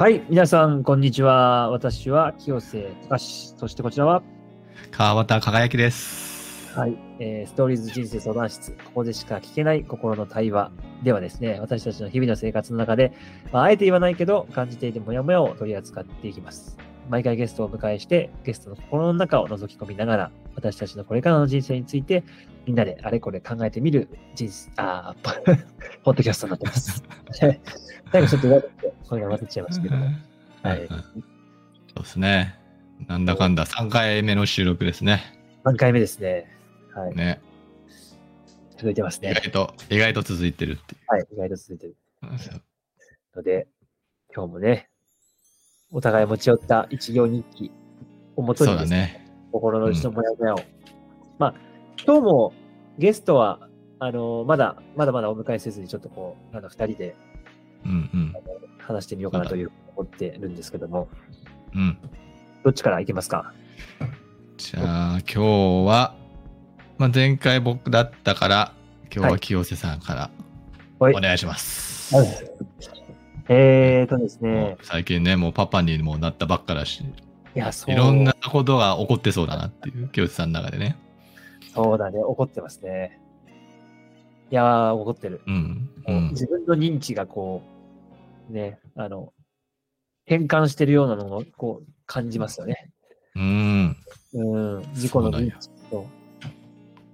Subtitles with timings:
[0.00, 1.68] はい、皆さん、こんにちは。
[1.68, 3.54] 私は清瀬隆。
[3.58, 4.22] そしてこちらは、
[4.90, 6.72] 川端輝きです。
[6.74, 8.70] はい、えーストーリーズ人生相談室。
[8.86, 10.72] ここでしか聞けない心の対話
[11.02, 13.12] ではですね、私たちの日々の生活の中で、
[13.52, 16.78] まあ、あえて言わないけど、感じていてもやもやを取り扱っていきます。
[17.10, 22.22] 毎回ゲストをお迎えして、ゲストの心の中を覗き込みながら、私たちのこれからの人生について、
[22.66, 25.52] みんなであれこれ考えてみる人生、あー、ポ
[26.04, 27.02] ポッドキャストになってます。
[28.12, 30.06] 最後ちょっとて、声が混ざっちゃいましたけども。
[30.62, 32.56] はいそうですね。
[33.08, 35.22] なんだかんだ3回目の収録ですね。
[35.64, 36.46] 3回目ですね。
[36.94, 37.16] はい。
[37.16, 37.40] ね。
[38.76, 39.32] 続いてますね。
[39.32, 41.26] 意外と、意外と続いてるっていはい。
[41.32, 41.96] 意外と続いてる
[43.34, 43.66] ので、
[44.32, 44.89] 今日もね、
[45.92, 47.72] お互い持ち寄った一行日記
[48.36, 49.32] をもとそにですね、ね。
[49.52, 50.60] 心の内のモヤモヤを。
[51.38, 51.54] まあ、
[52.04, 52.52] 今日も
[52.98, 57.16] ゲストは、あのまだ、まだまだお迎えせずに、ちょっとこう、あの、二人で
[57.84, 58.34] うんうん。
[58.78, 61.08] 話してみようかなというふうに思ってるんですけども、
[61.74, 61.98] うん。
[62.62, 63.52] どっちからいきますか？
[64.56, 64.80] じゃ
[65.14, 65.38] あ今日
[65.86, 66.14] は、
[66.98, 68.72] まあ、前回僕だったから、
[69.14, 70.30] 今日は清瀬さんから
[70.98, 72.14] はいお願いします。
[72.14, 72.26] はい
[73.52, 80.96] えーとですもねう、最近ね、もうパパにもなったばっかだし、いや、そう、いろんなことが起こってそうだなっていう、清瀬さんの中でね。
[81.74, 83.20] そうだね、怒ってますね。
[84.52, 85.40] いやー、怒ってる。
[85.48, 85.90] うん。
[86.06, 86.12] う。
[86.12, 87.62] ん自分の認知がこ
[88.48, 89.32] う、ね、あの、
[90.26, 92.92] 変換してるようなのをこう感じますよね。
[93.34, 93.96] うん。
[94.32, 96.06] うん、自己の認知と。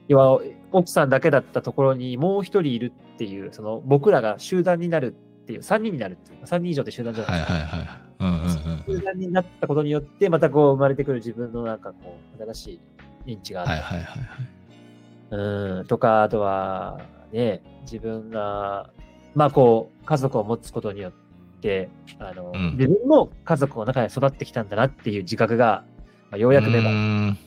[0.08, 0.40] 要は、
[0.70, 5.14] 奥さんだけだったところにもう一人いるっていう、その僕らが集団になる
[5.46, 7.54] っていう、3人になるっていう、3人以上で集団じゃないですか。
[7.54, 7.88] はいはいはい。
[8.18, 12.80] うんうんうん集団になったことによって、またこう生まれてくる自分のなんかこう、新し
[13.26, 13.70] い認知がある。
[13.70, 15.78] はいはいはいはい。
[15.78, 17.00] うん、とか、あとは、
[17.32, 18.90] ね、自分が、
[19.36, 21.12] まあこう、家族を持つことによっ
[21.60, 21.88] て、
[22.18, 25.84] あの、うん自分も家族の中で育ってきたんだなっていう自覚が、
[26.30, 27.38] まあ、ようやく芽生えうーん。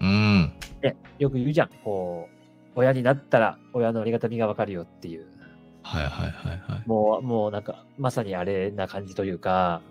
[0.00, 0.52] うん。
[0.80, 1.70] て、よく言うじゃん。
[1.84, 2.42] こう、
[2.74, 5.26] 親になったら親のありがたみがわかるよっていう。
[5.82, 6.88] はいはいはいはい。
[6.88, 9.82] もう、もうなんか、まさにあれな感じというか、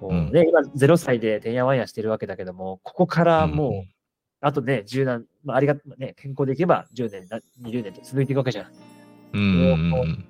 [0.00, 3.88] こううんね、今0歳でてんやわんやしてるわけだけども、ここからもう、うん
[4.42, 8.66] あとね、10年、まあ、ありがね、健康でいけば10年、な20年と続いていくわけじゃん。
[9.34, 10.24] うんうんうん。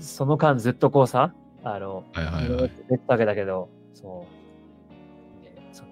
[0.00, 1.34] その間ずっとこうさ、
[1.64, 2.70] あの、はいはいはい。
[2.88, 4.26] 出たわけだけど、そ
[5.40, 5.90] う、ね、その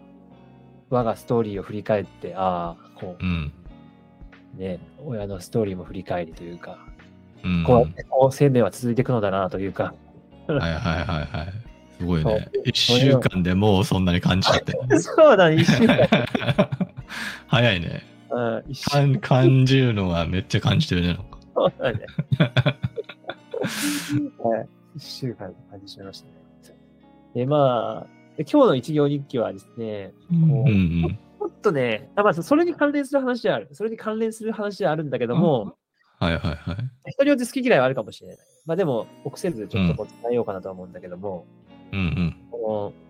[0.88, 3.52] 我がストーリーを振り返って、ああ、こうん。
[4.56, 6.78] う、ね、親のストーリーも振り返りというか、
[7.46, 7.64] うん。
[7.64, 9.94] こうやってこう生命は続いていくのだなというか、
[10.48, 11.52] はいはいはいはい。
[11.98, 12.48] すごいね。
[12.64, 14.72] 一週間でもうそんなに感じちゃって。
[14.98, 16.08] そうだね、一週間。
[17.46, 18.02] 早いね。
[18.28, 21.18] うん、一週感感じるのはめっちゃ感じてるね。
[21.54, 22.00] そうだね。
[24.38, 26.32] はい一週間感じちゃいましたね。
[27.34, 31.18] で、まあ、で今日の一行日記はですね、うんこううん。
[31.38, 33.68] ちょっとね、あまあ、それに関連する話である。
[33.72, 35.76] それに関連する話であるんだけども、
[36.18, 36.72] はいはいは
[37.06, 37.10] い。
[37.12, 38.38] 人によって好き嫌いはあるかもしれない。
[38.64, 41.46] まあでも、臆せずちょっとこう伝えようかなとは思うんだけども、
[41.92, 42.36] うんうん。
[42.50, 43.06] この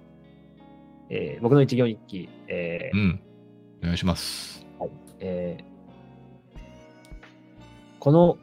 [1.09, 3.21] えー僕の一行日記、えーうん。
[3.83, 4.67] お願いします。
[5.21, 5.65] えー
[8.01, 8.39] この、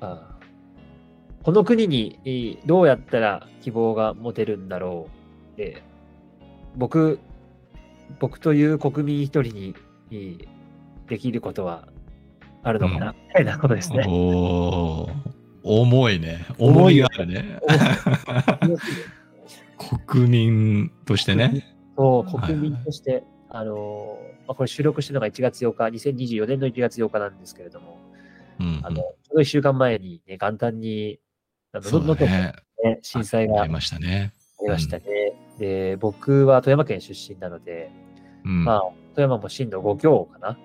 [0.00, 5.08] あーこの国にえーどうやったら希望が持てるんだろ
[5.58, 5.60] う。
[5.60, 5.88] えー
[6.76, 7.18] 僕、
[8.20, 9.74] 僕という国民一人に
[10.12, 10.48] えー
[11.08, 11.88] できることは
[12.68, 14.04] あるのかな、うんみたいなことですね。
[14.06, 15.12] おー
[15.64, 16.46] 重いね。
[16.58, 17.60] 重いあるね。
[20.00, 21.74] 国民としてね。
[21.96, 27.98] そう、国民として、あのーまあ、これ収録してるのが1月8日、2024年の1月8日なんですけれども、
[28.60, 31.20] うんあの、ちょうど1週間前にね、元旦に、
[31.72, 32.54] あの、能登ね。
[32.82, 34.32] ね、震災がありありましたね。
[34.66, 35.04] ましたね。
[35.58, 37.90] で、僕は富山県出身なので、
[38.44, 38.64] うん。
[38.64, 38.80] まあ、
[39.14, 40.58] 富山も震度5強かな。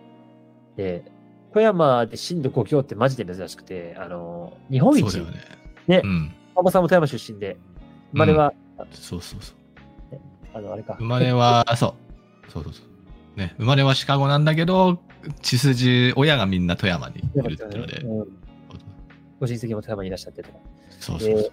[0.76, 1.04] で、
[1.54, 5.42] 富山で震度5強ってマジで珍しくて、あの、日本一、そうだよね。
[5.88, 6.34] ねうん。
[6.56, 7.58] ママさんも富山出身で、
[8.12, 8.54] 生まれは、
[8.92, 9.56] そうそうそう。
[10.54, 10.96] あの、あれか。
[10.98, 11.96] 生まれは、 そ
[12.48, 12.52] う。
[12.52, 12.82] そうそうそ
[13.36, 13.40] う。
[13.40, 15.00] ね、生まれはシカゴなんだけど、
[15.42, 17.98] 血筋、親がみんな富山にいるってので。
[18.00, 18.44] うん
[19.40, 20.58] ご親戚も富山にいらっしゃってとか。
[21.02, 21.52] そうそうそう。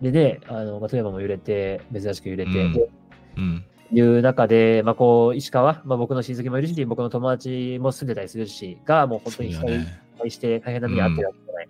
[0.00, 2.88] でね、あの、まあ、富山も揺れて、珍しく揺れて、うんで
[3.36, 3.64] うん。
[3.92, 9.56] いう中で、まあ、こう、石川、まあ、僕の親戚もいるし、僕の友達も住んでたりするし、が、もう本当に被
[10.18, 11.68] 災して大変な目に遭ってるわけじゃない。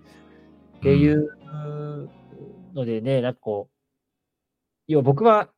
[0.78, 1.28] っていう
[2.74, 3.74] のでね、なんかこう、
[4.88, 5.48] 要は僕は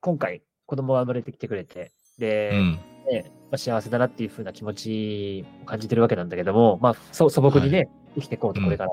[0.00, 2.80] 今回子供が生まれてきてくれて、で、うん。
[3.10, 8.90] ねまあ、幸せだなっていう風な気持ちを感じてるわけなんだけども、まあ、そ素朴にね、生きていこうと、これから。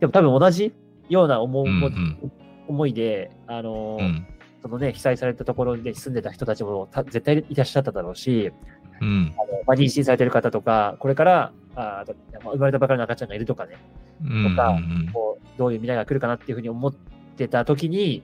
[0.00, 0.74] でも多分同じ
[1.08, 2.32] ような思う、うんうん
[2.68, 4.26] 思いで、あのーうん。
[4.62, 8.52] そのね、被災されたところで住んでた人たちもた絶対いらっしゃっただろうし、
[9.00, 9.34] うん。
[9.36, 12.04] あのまあ、妊娠されてる方とか、これからあ
[12.42, 13.76] 生まれたばかりの赤ちゃんがいるとかね、
[14.22, 14.50] うん。
[14.50, 16.94] とかうんこうどういう未来が来るかなっていうふうに思っ
[17.36, 18.22] てた時に、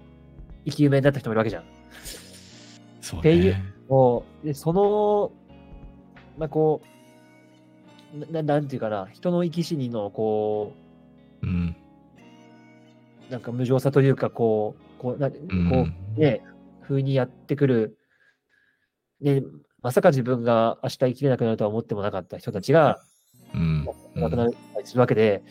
[0.66, 1.64] 生き埋めになった人もいるわけじゃん。
[3.00, 3.62] そうっていうね。
[3.88, 5.32] こうでその、
[6.38, 6.96] まあ、こう
[8.32, 10.72] な、なんていうかな、人の生き死にの、こ
[11.42, 11.76] うん。
[13.28, 15.36] う、なんか無情さというか、こう、こう、なこ
[16.16, 16.42] うね、
[16.82, 17.96] 風にやってくる、
[19.20, 19.42] ね、
[19.82, 23.00] まさか自分が明日生きれなくなるとは思ってもなかった人たちが、
[23.54, 23.86] うん。
[24.16, 25.44] 亡くなったりするわけで、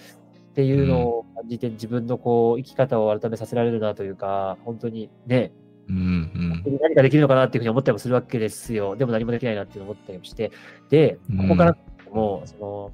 [0.49, 5.53] っていうのを感じて、自分のこう、生き方を改めさせられるなというか、本当にね、
[5.87, 6.61] うん。
[6.65, 6.79] うん。
[6.81, 8.97] 何かできるのかなっていうふうに思ったりもするわけですよ。
[8.97, 10.51] でも何もできないなっていうのを思ったりもして。
[10.89, 11.77] で、ここから
[12.11, 12.91] も、その、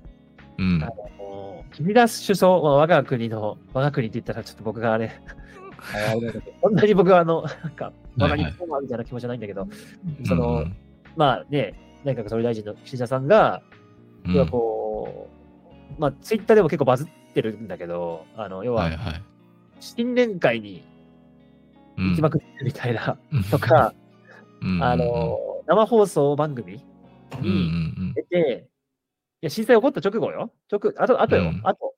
[0.60, 0.88] うんあ。
[0.88, 5.12] の、君み出す首相、まあ、我が国の、我が国って言ったらちょっと僕があれ、
[6.62, 9.68] そんなに僕はあの、なんか、我が日本はみたいな気持ちじゃないんだけど、
[10.26, 10.66] その、
[11.16, 11.74] まあね、
[12.04, 13.62] 内閣総理大臣の岸田さんが、
[14.26, 15.30] うん、要はこ
[15.98, 18.90] う、まあ、ツイッターでも結構バズってるんだけど、あの、要は。
[19.80, 20.84] 新年会に
[21.98, 23.44] 行きまくってるみたいな、うん。
[23.46, 23.94] と、か、
[24.62, 24.84] うん。
[24.84, 26.84] あ、の、生放送番組
[27.42, 28.68] に出て、
[29.42, 30.52] いや、震災起こった直後よ。
[30.72, 31.62] 直、あと、あとよ、うん。
[31.64, 31.96] あと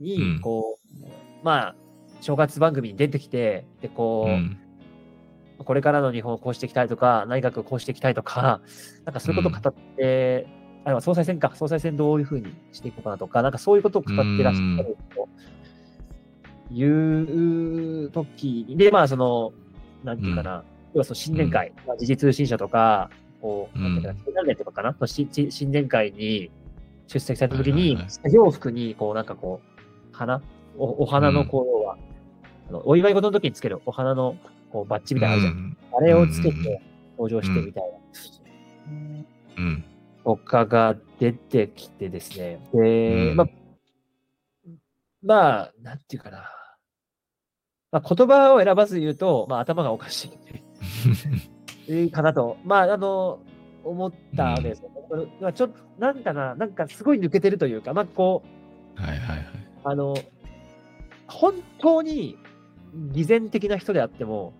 [0.00, 1.74] うにん、こう、まあ、
[2.20, 4.34] 正月番組に出てきて、で、こう、うん。
[4.34, 4.58] うん
[5.64, 8.60] これからの日本をこうしていきたいとか、内閣をこうしていきたいとか、
[9.04, 10.46] なんかそういうことを語って、
[10.84, 15.28] あ総裁選か、総裁選どういうふうにしていこうかなとか、なんかそういうことを語ってらっしゃると
[16.72, 19.52] いう時に、で、まあ、その、
[20.02, 20.64] なんていうかな、
[20.94, 23.10] 要はその新年会、まあ、時事通信社とか、
[23.42, 26.50] こう、なんていうかな、新年とかかな、新年会に
[27.06, 30.40] 出席された時にはいはいはい、作業服に、こう、なんかこう、花
[30.78, 31.98] おお花の、こう、要は、
[32.70, 34.36] あのお祝い事の時につけるお花の
[34.70, 35.76] こうバッジみたいなのあるじゃん。
[35.96, 36.82] あれをつけうんうんうんて
[37.18, 39.24] 登場してみたいな。
[39.58, 39.84] うん。
[40.24, 42.60] とかが出てきてですね。
[42.72, 43.48] で、うんまあ、
[45.22, 46.48] まあ、なんていうかな。
[47.90, 50.30] まあ、言葉を選ばず言うと、まあ、頭がおかし
[51.88, 53.40] いかなと、まあ、あの、
[53.82, 54.90] 思ったわけですよ。
[55.40, 58.44] まあちょっと、なんかな、なんかすごい抜けてるというか、まあ、こ
[58.96, 59.46] う、はいはいはい。
[59.82, 60.14] あの、
[61.26, 62.38] 本当に
[62.94, 64.52] 偽善的な人であっても、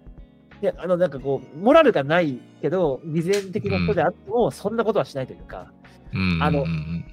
[0.60, 5.72] であのなんかこう、モラルがないけど、偽善的な人であっても、そんなことはしないというか、
[6.12, 6.38] うん。
[6.42, 7.04] あのうん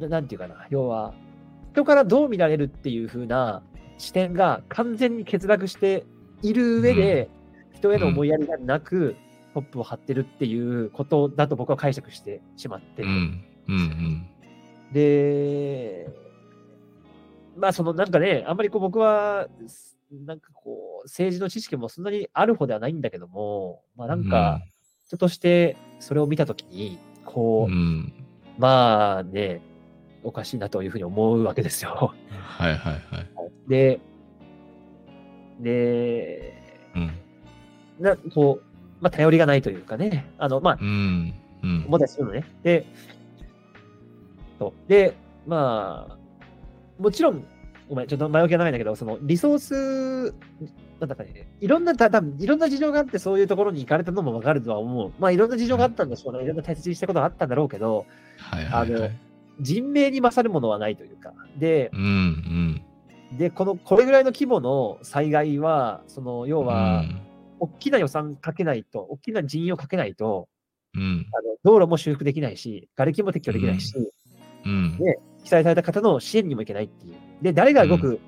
[0.00, 1.14] ななんていうかな、要は、
[1.72, 3.62] 人からどう見られるっていう風な
[3.98, 6.04] 視点が完全に欠落して
[6.42, 7.28] いる上で、
[7.72, 9.16] 人への思いやりがなく、
[9.54, 13.02] トップを張ってるっていうことだと僕は解釈してしまって。
[13.02, 13.08] る。
[13.08, 13.44] うん。
[13.68, 13.76] うん。
[13.76, 14.26] うん。
[14.92, 16.08] で、
[17.60, 19.46] まあそのなんかね、あんまりこう僕は、
[20.26, 24.60] なんかこう、政治の知識もそんなにある方ではないんだけども、まあなんか、
[25.06, 28.12] 人としてそれを見たときに、こう、うん。
[28.58, 29.60] まあね、
[30.22, 32.14] おかしいなというふうに思うわけですよ。
[32.30, 33.26] はいはいはい。
[33.68, 34.00] で、
[35.60, 36.54] で、
[36.96, 37.12] うん。
[37.98, 38.64] なこう、
[39.02, 41.34] まあ頼りがないというかね、あの、まあう、ん。
[41.62, 41.84] うん。
[41.86, 42.44] 思ったりするのね。
[42.62, 42.86] で、
[44.58, 44.88] そう。
[44.88, 45.14] で、
[45.46, 46.19] まあ、
[47.00, 47.44] もちろん、
[47.88, 50.34] ごめん、ちょっと前置きが長いんだけど、そのリソース、
[51.00, 55.12] なんだかね、いろんな、た多分いろんな事情があって、そういうところに行かれたのもわかるとは思う。
[55.18, 56.44] まあ、いろんな事情があったんでしょうね。
[56.44, 59.18] いろんな大切にしたことがあったんだろうけど、はいはいはい。
[59.60, 61.32] 人命に勝るものはないというか。
[61.58, 62.82] でう、ん
[63.32, 66.66] で、この、これぐらいの規模の災害は、その、要うん。
[66.66, 67.04] は、
[67.60, 70.48] 大きな予算かけないと、大きな人員をかけないと、
[70.94, 73.94] うんあの道路も修復できないし、瓦礫も撤去できないし、
[74.64, 77.14] うんね被災された方の支援にもいけないっていう。
[77.42, 78.20] で、誰が動く、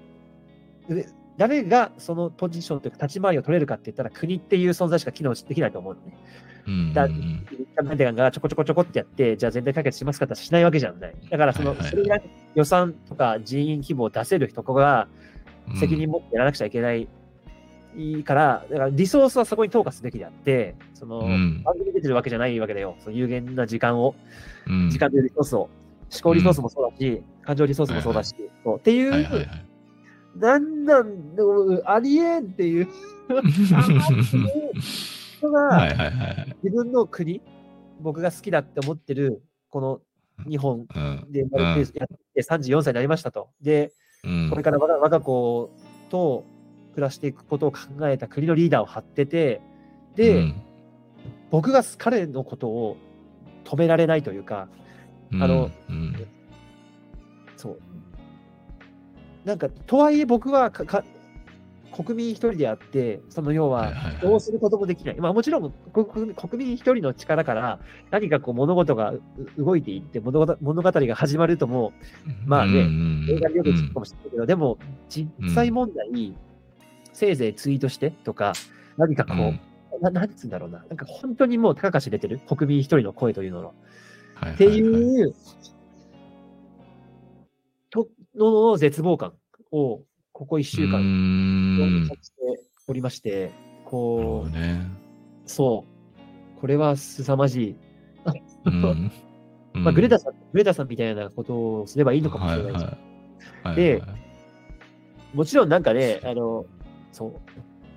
[0.88, 1.07] で
[1.38, 6.19] 誰がそのポジションというか立ち回りを取れるかって言ったら国っていう存在しか機能できないと思うのね。
[6.66, 11.14] うんだメディアがちょこちょこちょこってやって、じゃあ全体解決しますかってしないわけじゃない。
[11.31, 12.23] だからその、それ
[12.54, 15.09] 予算とか人員規模を出せる人が
[15.69, 17.09] うん責任持ってやらなくちゃいけない
[18.25, 22.97] から、だからリソースはそこに投下すべきであって、その、うん番組に出てるわけじゃないわけだよ。
[23.00, 24.14] その有限な時間を、
[24.66, 25.69] うん時間というリソースを、
[26.12, 28.78] 思考リソースもそうだし、感情リソースもそうだし、そう。
[28.78, 29.49] っていう、はいはいはい。
[30.37, 32.88] なんなんでもありえんっていう
[35.38, 36.57] 人が、はいはいはい。
[36.62, 37.40] 自分の国、
[38.00, 40.00] 僕が好きだって思ってる、この
[40.49, 41.26] 日本うん。
[41.31, 43.49] で生まれてやって34歳になりましたと。
[43.61, 43.92] で、
[44.25, 44.50] うん。
[44.50, 45.71] これから我が我が子
[46.11, 46.45] と
[46.95, 47.78] 暮らしていくことを考
[48.09, 49.61] えた国のリーダーを張ってて、
[50.14, 50.62] で、うん。
[51.50, 52.97] 僕が彼のことを
[53.64, 54.69] 止められないというか、
[55.41, 56.15] あの、うん
[57.57, 57.79] そう。
[59.45, 61.05] なんか、とはいえ僕はかか
[61.93, 65.17] 国民一人であって、その要はどうすることもできない。
[65.21, 67.79] まあもちろん国国民一人の力から
[68.11, 69.23] 何かこう物事がう
[69.59, 71.93] 動いていって物語物語が始まるとも
[72.47, 74.79] まあねうん映画でよく聞くかもしれないけど、でも
[75.11, 76.35] 実際問題、
[77.12, 78.55] せいぜいツイートしてとか、
[78.97, 79.61] 何かこう、うん。
[80.01, 82.41] ななんつうんだろうな、なんか本当にもう高かし出てる。
[82.49, 83.75] 国民一人の声というのの。
[84.50, 85.34] っっていう、
[87.90, 89.34] との絶望感
[89.70, 92.37] を、ここ一週間、間感じて
[92.88, 93.52] おりまして、
[93.84, 94.80] こう、ね。
[95.46, 95.84] そ
[96.56, 97.76] う、これは凄まじい。
[98.66, 99.11] うん。
[99.75, 103.76] まあ、グレタさん、グレタさんみたいなことをすればいいのかもしれないし、はいはい。
[103.76, 104.11] ではいはい。
[105.34, 106.64] もちろんなんかね、あの、
[107.11, 107.32] そう、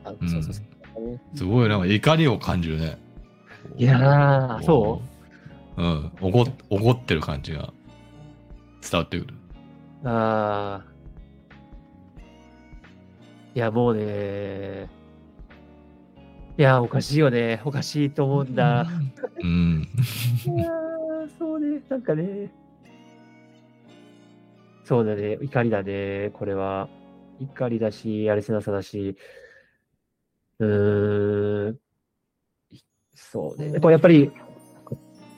[0.04, 0.66] あうんそうそうそう。
[1.10, 2.98] ねすごいなんか怒りを感じるね。
[3.78, 5.15] いやー、そう
[5.84, 6.12] ん。
[6.22, 7.74] おご怒ってる感じが
[8.82, 9.34] 伝わってくる。
[9.34, 10.96] うあー
[13.56, 14.90] いや、もうね、
[16.58, 17.62] いや、おかしいよね。
[17.66, 18.86] おかしいと思うんだ。
[19.42, 19.88] うん。
[20.46, 22.52] いやー、そうね、なんかね。
[24.84, 26.88] そうだね、怒りだね、これは。
[27.40, 29.18] 怒りだし、やるせなさだし、
[30.60, 31.80] うーん、
[33.14, 33.72] そうね。
[33.74, 34.32] やっぱり、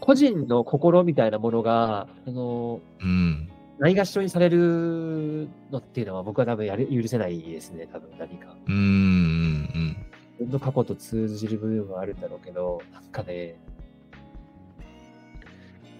[0.07, 3.49] 個人の心みたいなものが、あの、うん。
[3.77, 8.55] ないがしろにされるのっていうのは僕は多分やる許せないですね、多分何か。
[8.67, 8.73] うん。
[8.75, 9.97] うん。
[10.39, 13.59] 自分の過去と通じる部分はあるんだろうけど、なんかね、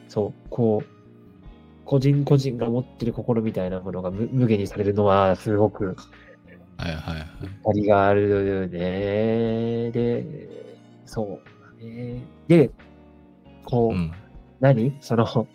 [0.07, 0.87] そう、こう、
[1.83, 5.97] 個人個人が持ってる心みたいなものが無無限にされるのは、すごく
[6.77, 7.27] はいはいはい。
[7.69, 9.91] ありがあるね。
[9.91, 10.47] で、
[11.05, 12.21] そうだね。
[12.47, 12.71] で、
[13.67, 14.11] こう、うん。
[14.59, 14.95] 何？
[15.01, 15.47] その、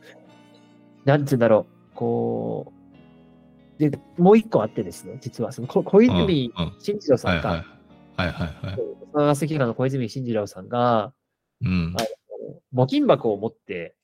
[1.04, 2.72] なんつうんだろう、こ
[3.78, 7.58] う、で、もう一個あってですね、実は、その、こ小泉進次郎さんか、はい
[8.16, 8.30] はい。
[8.30, 8.76] はい
[9.66, 11.12] の小泉進次郎さんが、
[11.64, 11.96] うん。
[12.74, 13.94] 募金箱を持って、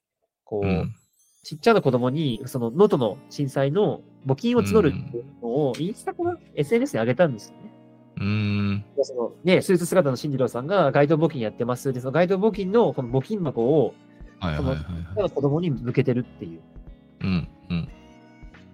[0.45, 0.95] こう、うん。
[1.45, 7.68] ちっちゃな子供に、その、能登の震災の募金を募るっていうのを、インスタかな ?SNS に上げたんですよね。
[8.21, 8.85] うん。
[8.97, 11.93] でそのね、スーツ姿の進次郎さんが街頭募金やってます。
[11.93, 13.95] で、その街頭募金のこの募金箱を、
[14.41, 14.79] はいはいはいはい。
[14.79, 16.61] ちっちゃな子供に向けてるっていう、
[17.21, 17.49] うん。
[17.71, 17.89] うん。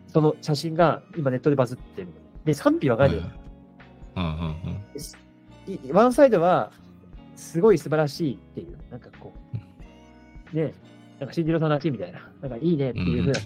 [0.06, 2.08] その写真が今ネットでバズってる。
[2.44, 3.22] で、賛否分かれてる。
[4.16, 5.88] うんうんうん。
[5.88, 6.70] いワンサイドは、
[7.36, 9.32] すごい素晴らしいっていう、なんかこ
[10.52, 10.72] う、ね、
[11.18, 13.40] なんか新次郎さんらしいみたいな、なんかいいねっていうふうな、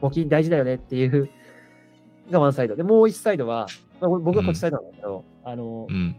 [0.00, 1.28] 募金大事だよねっていう
[2.30, 2.76] がワンサイド。
[2.76, 3.66] で、もう一サイドは、
[4.08, 6.16] まあ、僕はこっちサイドなんだけど、あのう、ん。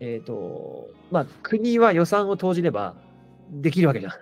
[0.00, 2.94] えっ、と、まあ、国は予算を投じれば
[3.50, 4.12] できるわけじゃん。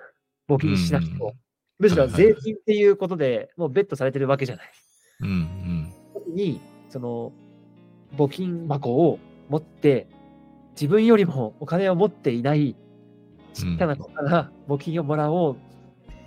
[0.49, 1.35] 募金しなくても。
[1.79, 4.73] むしろ税金っていうことでもうベットされてるわけじゃない。
[5.21, 5.93] うんうん。
[6.15, 7.33] 時に、その、
[8.17, 10.07] 募金箱を持って、
[10.73, 12.77] 自分よりもお金を持っていない
[13.57, 15.57] ちっちゃな子から募金をもらおう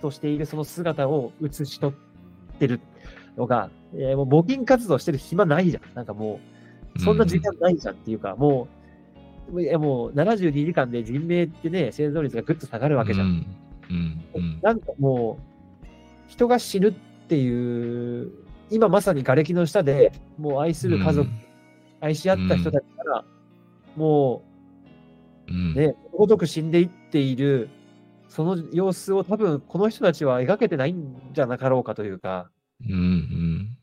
[0.02, 2.80] としているその姿を写し取ってる
[3.40, 5.82] のが、えーもう募金活動してる暇ないじゃん。
[5.94, 6.40] なんかも
[6.96, 8.68] う、そんな時間ないじゃんっていうか、も
[9.52, 13.26] う、いやもう72時間で人命ってね、生存率がぐっと下がるわけじゃん。
[13.26, 13.46] うん。
[13.90, 14.58] うんうん。
[14.62, 15.88] なんかもう、
[16.28, 16.92] 人が死ぬっ
[17.28, 18.30] ていう、
[18.70, 21.28] 今まさに瓦礫の下で、もう愛する家族、
[22.00, 23.24] 愛し合った人たちから、
[23.96, 24.42] も
[25.48, 25.72] うん。
[25.72, 27.70] うね、ごとく死んでいっている、
[28.28, 32.48] その様子を多分この人たちは描けてないんじゃなかろうかというか、
[32.88, 33.76] うんうん。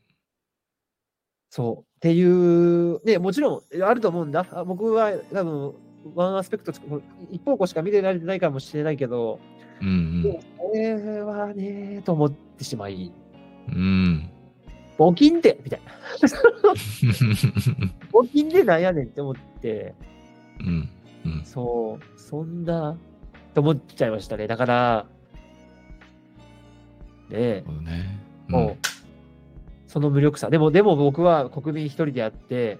[1.50, 1.88] そう。
[1.96, 4.46] っていう、ね、もちろんあると思うんだ。
[4.52, 5.74] あ僕は多分、
[6.14, 6.72] ワンアスペクト、
[7.30, 9.40] 一方向しか見てられてないかもしれないけど、
[9.80, 13.12] うんでもこれはね、と思ってしまい、
[13.68, 13.74] うん。
[13.74, 14.30] うん。
[14.98, 15.92] 募金ってみたいな。
[18.12, 19.94] 募金でなんやねんって思って、
[20.60, 20.88] うん。
[21.24, 21.44] うん。
[21.44, 22.96] そう、そんな、
[23.54, 24.46] と思っちゃいましたね。
[24.46, 25.06] だから、
[27.30, 28.27] ねえ、そうね。
[28.48, 28.76] もう、
[29.86, 30.50] その無力さ。
[30.50, 32.78] でも、でも僕は国民一人であって、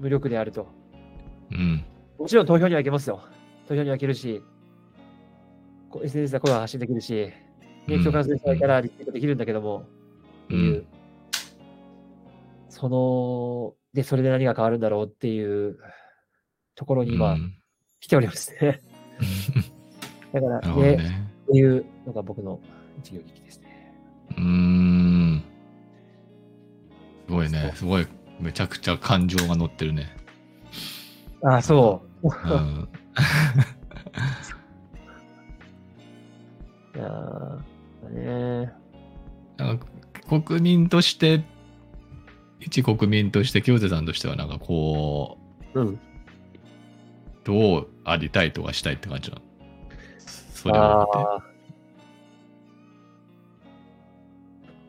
[0.00, 0.66] 無力であると。
[1.50, 1.84] うん。
[2.18, 3.20] もちろん投票には行けますよ。
[3.68, 4.42] 投票には行けるし、
[6.02, 7.32] SNS で声は発信できるし、
[7.86, 9.86] ね、共感する人がいたらリツイートできるんだけども、
[10.46, 10.86] っていう、うん
[12.68, 15.78] その、で、それで何が変わるんだろうっていう
[16.74, 17.54] ところに今、うん
[18.04, 18.82] 来ておりますね。
[20.34, 21.30] だから、ね、ね。
[21.44, 22.60] っていうのが僕の
[22.98, 23.94] 一行劇ですね。
[24.36, 24.63] うーん。
[27.26, 27.72] すごいね。
[27.74, 28.06] すごい。
[28.40, 30.16] めちゃくちゃ感情が乗ってるね。
[31.42, 32.28] ああ、そう。
[32.28, 32.88] うん。
[36.94, 38.72] いやーね
[39.56, 39.86] なんか
[40.46, 41.44] 国民として
[42.60, 45.38] 一国民として清瀬さんとしてはなんかこ
[45.74, 45.98] ううん。
[47.42, 49.42] どうありたいとかしたいって感じなの？
[50.54, 51.42] それを見てあー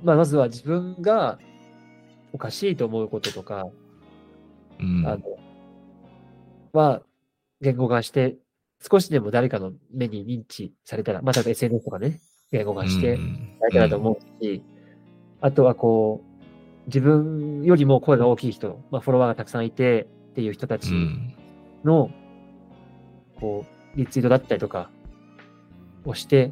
[0.03, 1.39] まあ、まずは自分が
[2.35, 3.65] おかしいと思うこととか、
[4.77, 5.07] うん。
[5.07, 5.21] あの、
[6.73, 7.01] は
[7.61, 8.35] 言語化して、
[8.91, 12.19] 少しでも誰かの目に認知されたら、まあ、例えば SNS とかね、
[12.51, 14.61] 言語化してうんやれたらと思うし、
[15.39, 21.33] あとはこう、自分よりも声が大きい人、まあ、フォロワーがたくさんいてっていう人たちうん。
[21.85, 22.11] の、
[23.39, 23.63] こ
[23.95, 24.89] う、リツイートだったりとか
[26.03, 26.51] をして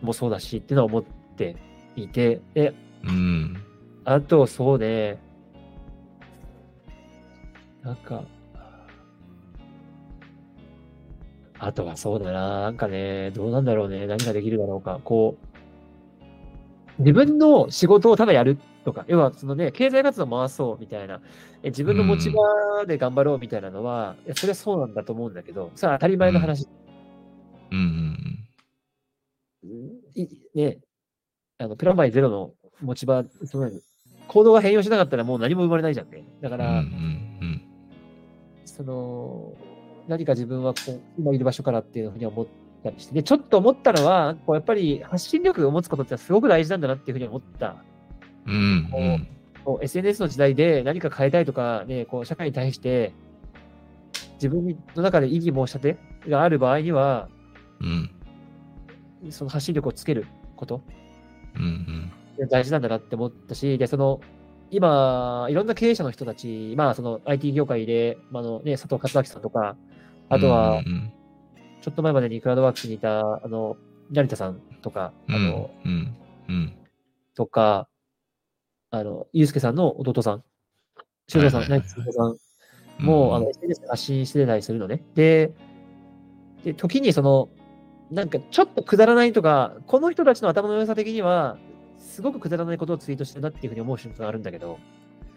[0.00, 1.04] もそうだしっていうのは思っ
[1.36, 1.56] て
[1.96, 2.72] いて、で、
[3.02, 3.64] うん
[4.10, 5.18] あと、そうね、
[7.82, 8.24] なんか、
[11.58, 15.36] あとはそうだな、なんかね、どうなんだろうね、何ができるだろうか、こ
[16.98, 21.20] う、自分の仕事をただやるとか、要はそのね、経済活動を回そうみたいな、
[21.62, 26.66] え自分の持ち場で頑張ろうみたいなのは、いやそれはそうなんだと思うんだけど、それは当たり前の話。
[27.70, 28.48] うん。
[30.14, 30.78] いね、
[31.58, 33.70] あの、プラマイゼロの持ち場、その
[34.28, 36.24] 行動が変容しなかったらもう何も生まれないじゃんね。
[36.40, 37.62] だかうんうんら、うん。
[38.64, 39.52] その、
[40.06, 42.46] 何か自分はこう今いる場所からっていうふうに思っ
[42.84, 47.76] たりして、で、ちょっと思ったのは、こうやっぱり発信力を持つことってすごく大事なんだなっていうふうに思った。
[48.46, 49.28] うんうん。
[49.64, 53.12] こう SNS の時代で何か変えたいとか、ね、こう社会に対して
[54.34, 55.98] 自分の中で異議申し立て
[56.30, 57.28] がある場合には、
[57.80, 58.10] うん。
[59.30, 60.82] その発信力をつけること。
[61.56, 62.12] うん
[62.46, 64.20] 大事なんだなって思ったし、で、その、
[64.70, 69.76] 今、いろんな経営者の人たち、まあ、その IT 業界で、まあ、あのね、佐藤勝明さんとか、
[70.28, 71.12] あとはう、ん
[71.80, 73.76] ちょっと前までにクラウドワークスにいた、あの、
[74.10, 76.16] 成田さんとか、うんあの、うん
[76.48, 76.72] うん。
[77.34, 77.88] とか、
[78.90, 80.44] あの、ゆうすけさんの弟さん、
[81.28, 85.02] 修造さん、成田修造さんも、うんあの、SNS で発信してたりするのね。
[85.14, 85.52] で、
[86.64, 87.48] で、時にその、
[88.10, 91.58] なんかちょっとくだらないとか、この人たちの頭の良さ的には、
[92.18, 94.80] すごくくだらないことをツイートしてるなっていうふうに思う瞬間があるんだけど、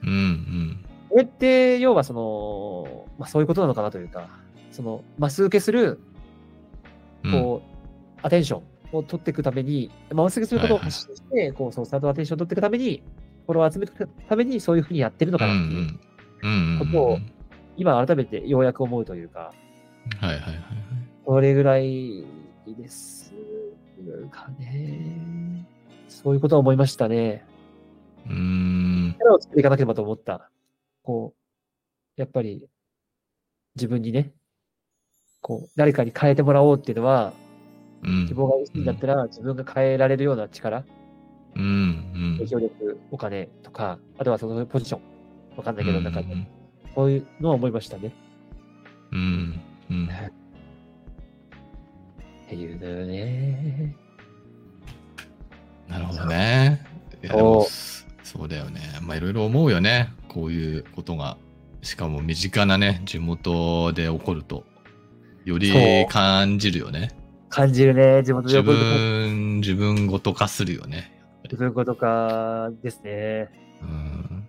[0.01, 0.85] うんうん。
[1.09, 4.29] これって、要はその、まあそういうことなのかなというか、
[4.71, 5.99] その、マス受けする、
[7.23, 7.31] うん。
[7.33, 13.03] こう、アテンションを取っていくために、まあ、マス受けすることを発信して、こう、そのスタートアテンションを取っていくために、
[13.45, 15.99] フォロワーを集めていくために、そういうふうにやってるのかなっていう、うん
[16.41, 16.71] うん。
[16.73, 17.19] うんことを
[17.77, 19.53] 今改めてようやく思うというか、
[20.19, 20.57] はいはいはいはい。
[21.23, 22.25] それぐらい
[22.65, 23.31] です
[24.31, 25.60] かね。
[26.11, 27.45] そういうことは思いましたね。
[28.27, 30.49] うーんキャラを作っていかなければと思った。
[31.03, 31.33] こ
[32.17, 32.67] う、やっぱり
[33.75, 34.33] 自分にね、
[35.39, 37.33] こう、誰かに変えてもらおうっていうのは、
[38.03, 40.83] うん希望が薄いんだったら自分が変えられるような力、
[41.55, 45.01] うんうん影響力、お金とか、あとはそのポジション、
[45.55, 46.47] わかんないけど、なんかう、ん
[46.93, 48.11] そういうのは思いましたね。
[49.11, 50.09] うんうん
[52.47, 53.95] っていうのよね。
[55.91, 56.81] なるほどね。
[57.21, 57.67] いやでも
[58.23, 58.81] そうだよね。
[59.01, 60.13] まあいろいろ思うよね。
[60.27, 61.37] こういうことが。
[61.81, 64.63] しかも身近なね、地元で起こると、
[65.45, 67.09] より感じるよね。
[67.49, 71.11] 感じるね、地元で自起こること分、自分ごと化するよね。
[71.49, 73.49] そういうことかですね。
[73.81, 74.47] うん。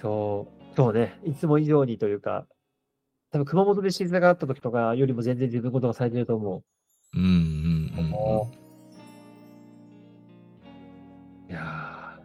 [0.00, 2.46] そう、そうね、いつも以上にというか、
[3.30, 6.64] 多分熊本で震災があった時とかよりも全然自分ことがされてると思
[7.14, 8.69] うんうんうんう。
[11.50, 12.16] いや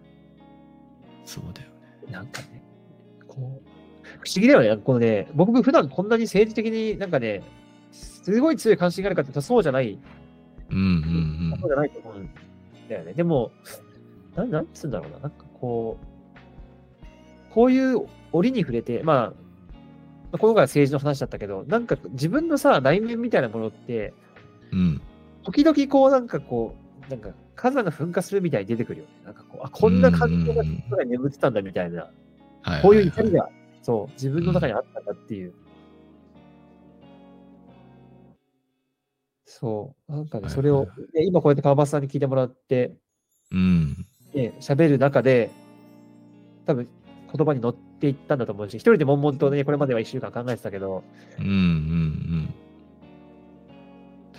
[1.26, 1.76] そうだよね。
[2.10, 2.62] ー、なんかね、
[3.28, 3.68] こう、
[4.20, 4.82] 不思議だよね。
[4.82, 7.42] このね、僕普段こんなに政治的になんかね、
[7.92, 9.98] すごい強い関心があるかって言うとそうじゃない、
[10.70, 12.30] うんうんそうじゃないと思うん
[12.88, 13.14] だよね。
[13.14, 13.52] でも、
[14.36, 15.20] なん、なんつうんだろうな。
[15.20, 19.34] なんかこう、こういう折に触れて、まあ、ま
[20.34, 24.14] あこの回は政治の話だったけど、なんか自分のさ、内面みたいなものって、
[24.72, 24.80] うん。
[24.80, 25.02] うん。
[25.44, 26.76] 時々こうなんかこ
[27.08, 27.30] う、なんか
[27.66, 29.12] 火山が噴火するみたいに出てくるよね。
[29.26, 30.64] なんかこう、あ、こんな感情が
[31.04, 32.12] 眠ってたんだみたいな、
[32.62, 32.82] はい。
[32.84, 33.50] こういう怒りが、
[33.82, 35.54] そう、自分の中にあったんだっていう。
[39.46, 42.96] そう、なんかね、はいそれを、ね今こうやって川端さんに聞いてもらって、
[43.52, 43.96] うん。
[44.36, 45.50] ね、喋る中で、
[46.68, 46.88] 多分
[47.36, 51.04] 言葉に乗っていったんだと思うし、一人で悶々とね、これまでは一週間考えてたけど、
[51.40, 52.54] うんうん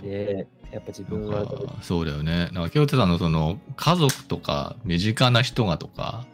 [0.03, 1.21] ね、やっぱ自うん。
[1.23, 1.47] 分は
[1.83, 2.51] そうだよね。
[2.53, 6.27] なんか清手さんのその家族とか身近な人がとか、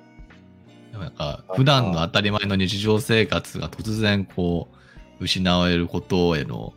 [0.93, 4.69] なんか普段の当たり前の日常生活が突然こ
[5.21, 6.73] う失われることへの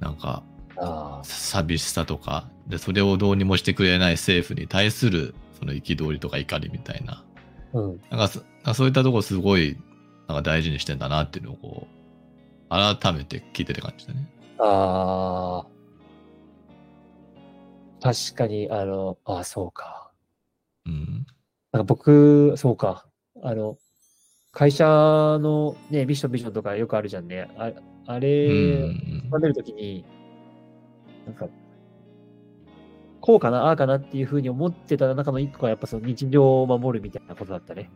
[0.00, 0.42] なんか
[0.76, 7.24] あ寂しさとかでそれをどうにもしてくれない政府に対するその憤りとか怒りみたいな
[7.72, 8.00] うん。
[8.10, 9.76] なんかそういったところすごい
[10.28, 14.28] なんか大事にしてんだなっていうのをこう、改めて聞いてて感じだね。
[14.58, 15.71] ああ。
[18.02, 20.10] 確かに、あの、ああ、そうか。
[20.86, 21.24] うん。
[21.70, 23.06] なんか僕、そうか。
[23.42, 23.78] あの、
[24.50, 27.48] 会社のね、ミッションビジョンとかよくあるじゃんね。
[27.56, 27.70] あ
[28.06, 29.30] あうれ、ん。
[29.30, 30.04] 学べるときに、
[31.26, 31.48] なんか、
[33.20, 37.88] こうかな、ああかなっていうふうに思ってた中の一個は、やっぱその日常を守るみたいなことだったね。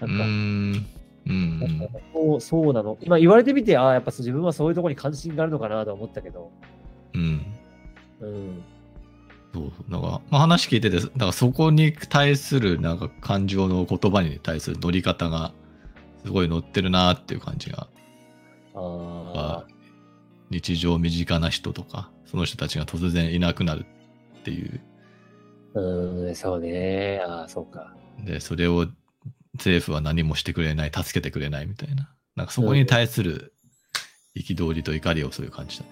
[0.00, 0.86] なうんか、ん。
[1.26, 1.60] うん。
[1.60, 2.96] なんかそうそうなの。
[3.02, 6.50] 今言われてみて、ああ、やっぱ自分はそういうところに関心があるのかなとは思ったけど、
[7.12, 7.46] うん。
[8.20, 8.64] うん。
[9.54, 9.72] そう。
[9.88, 15.52] なんか、まあ、話聞いてて、だからそこに対するなんか感情の言葉に対する乗り方が
[16.24, 17.88] すごい乗ってるなっていう感じが、
[18.74, 19.66] ああ、
[20.50, 23.86] 日常身近な人とか、その人たちが突然いなくなる
[24.40, 24.80] っていう。
[25.74, 27.22] うん、そうね。
[27.26, 27.94] ああ、そうか。
[28.24, 28.86] で、それを
[29.54, 32.12] 政府は何もしてくれない、助けてくれないみたいな。
[32.36, 33.54] なんかそこに対する
[34.36, 35.90] 憤りと怒りをそういう感じだね。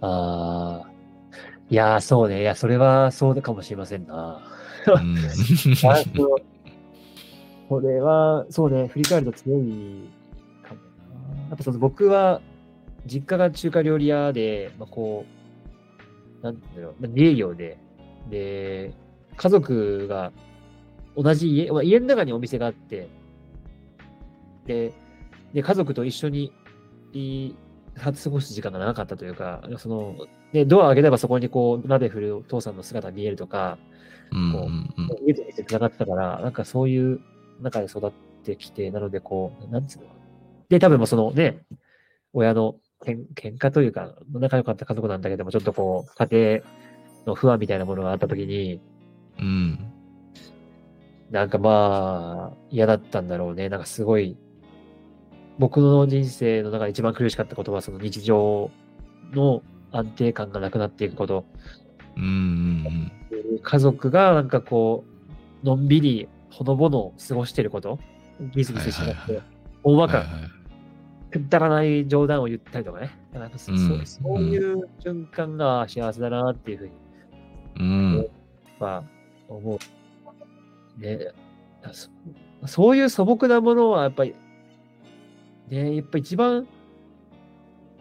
[0.00, 0.93] ああ。
[1.70, 2.42] いやー、そうね。
[2.42, 4.40] いや、それはそうかもしれませんな。
[4.86, 5.16] うん。
[5.88, 6.36] あそう
[7.68, 10.08] これは、そうね、振り返ると強い
[10.62, 10.80] かも
[11.38, 11.48] な。
[11.48, 12.40] やっぱその僕は、
[13.06, 15.24] 実家が中華料理屋で、まあ、こ
[16.42, 17.78] う、なんていうんだろう、まあ、自営業で、
[18.30, 18.92] で、
[19.36, 20.32] 家族が
[21.16, 23.08] 同じ家、まあ、家の中にお店があって、
[24.66, 24.92] で、
[25.52, 26.52] で家族と一緒に
[27.12, 27.54] い
[27.96, 30.16] 過ごす時間が長かったというか、その、
[30.54, 33.76] で、ドア開ければそこにこう、鍋振るお父さんの姿が見えるとか、
[34.30, 37.20] うんこううんうん家と店繋がってたから、なんかそういう
[37.60, 38.12] 中で育っ
[38.44, 40.04] てきて、なのでこう、なんつうの
[40.68, 41.64] で、多分もうそのね、
[42.32, 46.60] 親のけん喧嘩というか、仲良かった家族なんだけども、ちょっとこう、家庭
[47.26, 48.80] の不安みたいなものがあったときに、
[49.40, 49.92] うん。
[51.32, 53.68] なんかまあ、嫌だったんだろうね。
[53.68, 54.36] なんかすごい、
[55.58, 58.70] 僕の人生の中で一番苦しかったことは、その日常
[59.32, 59.60] の
[59.96, 61.44] 安定感がなくなっていくこと。
[62.16, 63.12] うんうん
[63.62, 65.04] 家族がなんかこ
[65.62, 67.98] う、のんびり、ほのぼの過ごしてること、
[68.52, 69.42] ギスギスしなくて
[69.82, 70.10] 大まうん。
[70.10, 70.50] はいか、はい
[71.30, 73.10] くだらない冗談を言ったりとかね。
[73.32, 76.92] なんかそ,そ、うんそういう瞬間が幸せだなっていうふうに、
[77.80, 78.28] うん。
[78.78, 79.04] まあ、
[79.48, 81.00] 思う。
[81.00, 81.18] ね
[81.90, 82.08] そ
[82.66, 84.34] そういう素朴なものはやっぱり、
[85.68, 86.68] ね、やっぱ一番、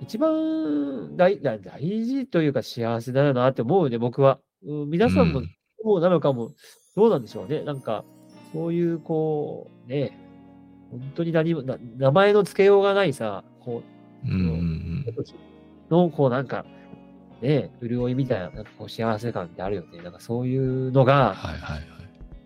[0.01, 4.39] 一番大大大事というか幸せだよなって思うね、僕は。
[4.65, 6.53] うん、皆さんもうんそうなのかも、
[6.95, 7.61] どうなんでしょうね。
[7.61, 8.05] なんか、
[8.53, 10.17] そういう、こう、ね、
[10.89, 13.83] 本当に何もな、名前の付けようがないさ、こ
[14.25, 15.05] うんうん
[15.89, 16.65] う、の、こうなんか、
[17.41, 20.01] ね、潤いみたいな、なんかこう幸せ感ってあるよね。
[20.01, 21.83] なんかそういうのが、はいはいはい。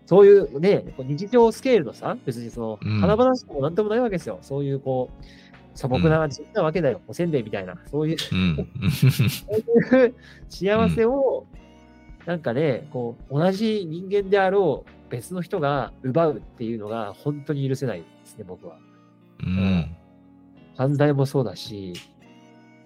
[0.06, 4.38] そういうね、日常スケールのさ、別にその、うん華々しくもなんともないわけですよ。
[4.42, 5.24] そういう、こう、
[5.78, 7.00] 素朴な味なわけだよ。
[7.06, 7.76] おせんべいみたいな。
[7.86, 8.56] そういう、うん。
[8.90, 10.14] そういう
[10.48, 11.46] 幸せを、
[12.26, 18.76] なんかね、こう、同じ人間であろう別の人が奪うっていうのが本当に許せないですね、僕は。
[19.38, 19.96] うん。
[20.74, 21.92] 犯罪もそうだし、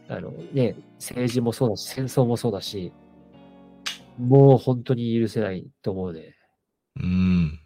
[0.09, 2.93] あのね、政治もそうだし、戦争もそうだし、
[4.19, 6.35] もう本当に許せないと思うね。
[6.97, 7.59] うん。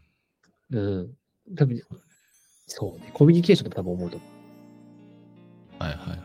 [0.70, 1.14] うん。
[1.56, 1.82] 多分、
[2.68, 4.35] そうね、コミュニケーションでも多分思うと思う。
[5.78, 6.18] はいはいはい。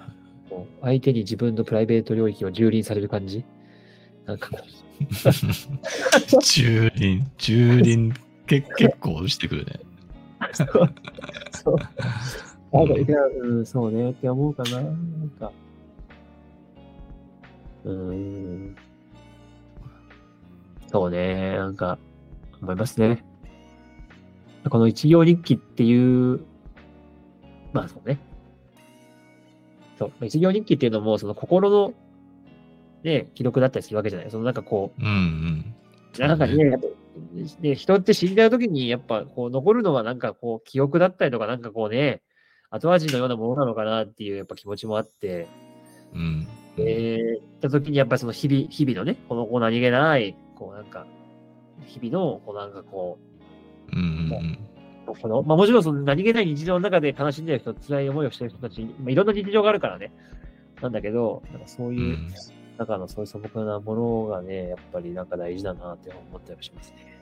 [0.53, 3.43] もう相手に自分のプライベート領域を蹂躙される感じ？
[4.25, 8.13] なんかこう、駐輪、駐輪、
[8.45, 9.79] け結構してくるね。
[10.53, 10.93] そう。
[11.51, 11.75] そう。
[12.71, 14.81] なんか、いや、うん、そうね、って思うかな。
[14.81, 15.51] なんか。
[17.83, 18.75] うーん。
[20.87, 21.97] そうね、なんか、
[22.61, 23.23] 思いますね。
[24.69, 26.41] この一行日記っていう、
[27.73, 28.19] まあそうね。
[30.01, 31.93] そう、一行日記っていうのも、その心の、
[33.03, 34.31] ね、記録だったりするわけじゃない。
[34.31, 36.27] そのなんかこう、うんうん。
[36.27, 36.55] なんかね、
[37.61, 42.23] ね人って死んじゃうときに、やっぱこう残るのはなんかこう記憶だったりとか、なんかこうね、
[42.71, 45.47] 後味のようなものなのかなっていうやっぱ気持ちもあって、
[46.15, 46.47] うん。
[46.77, 51.05] えー、ったときにやっぱりその日々、日々のね、このこう何気ない、こうなんか、
[51.85, 53.19] 日々の、こうなんかこ
[53.93, 54.70] うんうん
[55.17, 60.11] う、この、まあもちろんその何気ない日常の中で悲しんでる人、辛い思いをしてる人たち、まあ、いろんな日常があるからね、
[60.81, 62.33] なんだけど、なんかそういう、ん
[62.77, 67.17] 中のそういう素朴なものがね、やっぱりなんか大事だなって思ったりしますね。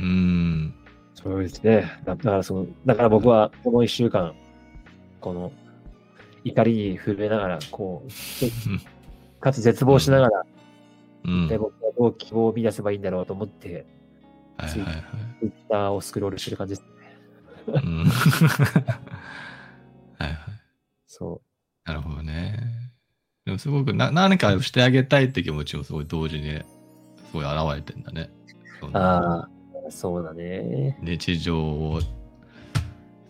[0.00, 0.74] うん。
[1.14, 1.90] そうですね。
[2.04, 4.34] だだからその、だから僕はこの一週間、
[5.20, 5.52] この
[6.44, 8.10] 怒りに震えながら、こう、
[9.40, 10.42] かつ絶望しながら、
[11.24, 11.48] うん。
[11.48, 13.86] で僕はどう希望を見出せばいいんだろうと思って、
[14.56, 15.04] はいはいはい。
[15.40, 16.89] ツイッターをスクロールしてる感じですね。
[17.66, 18.04] うん
[20.18, 20.36] はいはい。
[21.06, 21.40] そ
[21.84, 22.58] なるほどね。
[23.44, 26.64] でもすごくな何かしてあげたいって気持ちもすごい同時に、す
[27.32, 28.30] ごい現れてんだね。
[28.92, 29.48] あ
[29.86, 30.98] あ、そうだね。
[31.02, 32.00] 日常を、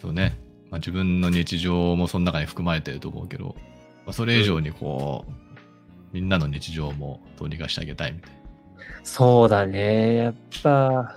[0.00, 0.36] そうね、
[0.70, 3.56] まあ、自分の日常もその中に含まれてると思うけど、
[4.04, 5.32] まあ、それ以上にこう、
[6.12, 8.40] みんなの日常もどうにかしてあげたいみたいな。
[9.04, 10.16] そうだね。
[10.16, 11.16] やっぱ、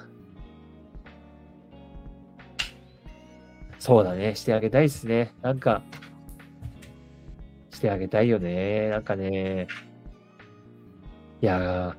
[3.83, 4.33] そうだね。
[4.33, 5.33] してあげたいですね。
[5.41, 5.81] なんか、
[7.69, 8.87] してあげたいよね。
[8.87, 9.67] なんかね。
[11.41, 11.93] いや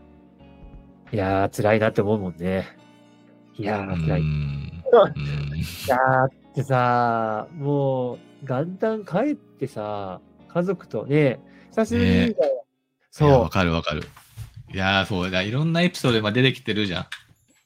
[1.13, 2.67] ー、いやー、辛いなって思うもんね。
[3.59, 4.23] いやー、辛い。
[4.25, 4.25] い
[5.87, 12.29] やーってさ、もう、元旦帰ってさ、家族とね、久しぶりだよ。
[12.29, 12.35] いや、
[13.11, 14.05] そわかるわかる。
[14.73, 17.07] いやー、そうだ、いろんなエピソード今出てきてるじゃん。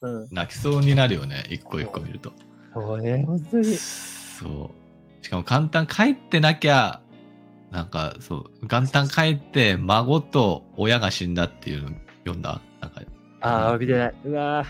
[0.00, 0.08] う。
[0.08, 0.28] うん。
[0.32, 2.32] 泣きそうになるよね、一個一個見ると。
[2.74, 3.64] そうね、本当に。
[3.74, 5.24] そう。
[5.24, 7.00] しかも簡単帰ってなきゃ、
[7.70, 11.90] なんかそう、元旦帰って孫と親が死んだっていうの
[12.24, 12.60] 読んだ？
[12.80, 13.02] なんか、
[13.40, 14.14] ああ、見てない。
[14.24, 14.64] うわ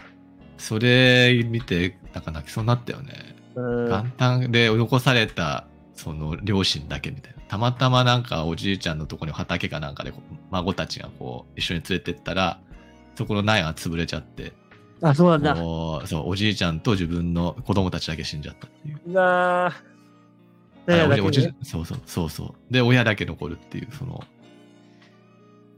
[0.57, 3.37] それ見て、なんか泣きそうになったよね。
[3.55, 7.43] 元旦で残された、その両親だけみたいな。
[7.49, 10.13] たまたまなんかおじいちゃんのとこに畑かなんかで
[10.51, 12.61] 孫たちがこう一緒に連れてったら、
[13.15, 14.53] そこの苗が潰れちゃって、
[15.01, 15.55] あ、そうなんだ。
[15.57, 19.01] そうおじいちゃんと自分の子供たちだけ死んじゃったっていう。
[19.07, 19.89] うわー。
[20.91, 22.73] あねそうそうそうそう。
[22.73, 24.25] で、親だけ残るっていう、その、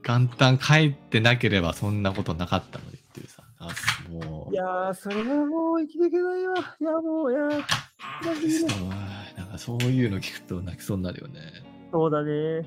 [0.07, 3.69] 元旦帰ってなければそんなことなかったのにっていうさ、あ
[4.11, 6.55] もうい、やー、それはもう生きていけないわ。
[6.81, 7.41] いや、もう、いや
[9.37, 11.41] なんかそういうの聞くと泣きそうになるよね。
[11.93, 12.65] そうだね。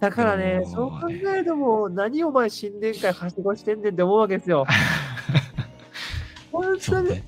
[0.00, 4.66] だからね、そう考えるともう、何お前新年会はしごしてんねんって思うわけですよ。
[6.78, 6.80] 本当に。
[6.80, 7.24] そうね。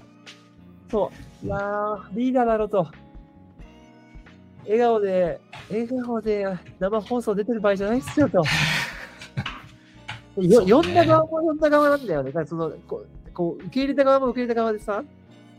[0.91, 1.47] そう。
[1.47, 2.87] いやー、リーダーだろと。
[4.65, 6.47] 笑顔で、笑顔で
[6.79, 8.43] 生放送出てる場合じゃないっすよと。
[10.43, 12.31] よ呼んだ側も呼んだ側なんだよね。
[12.31, 15.03] だからそのこうこう受け入れた側も受け入れた側でさ、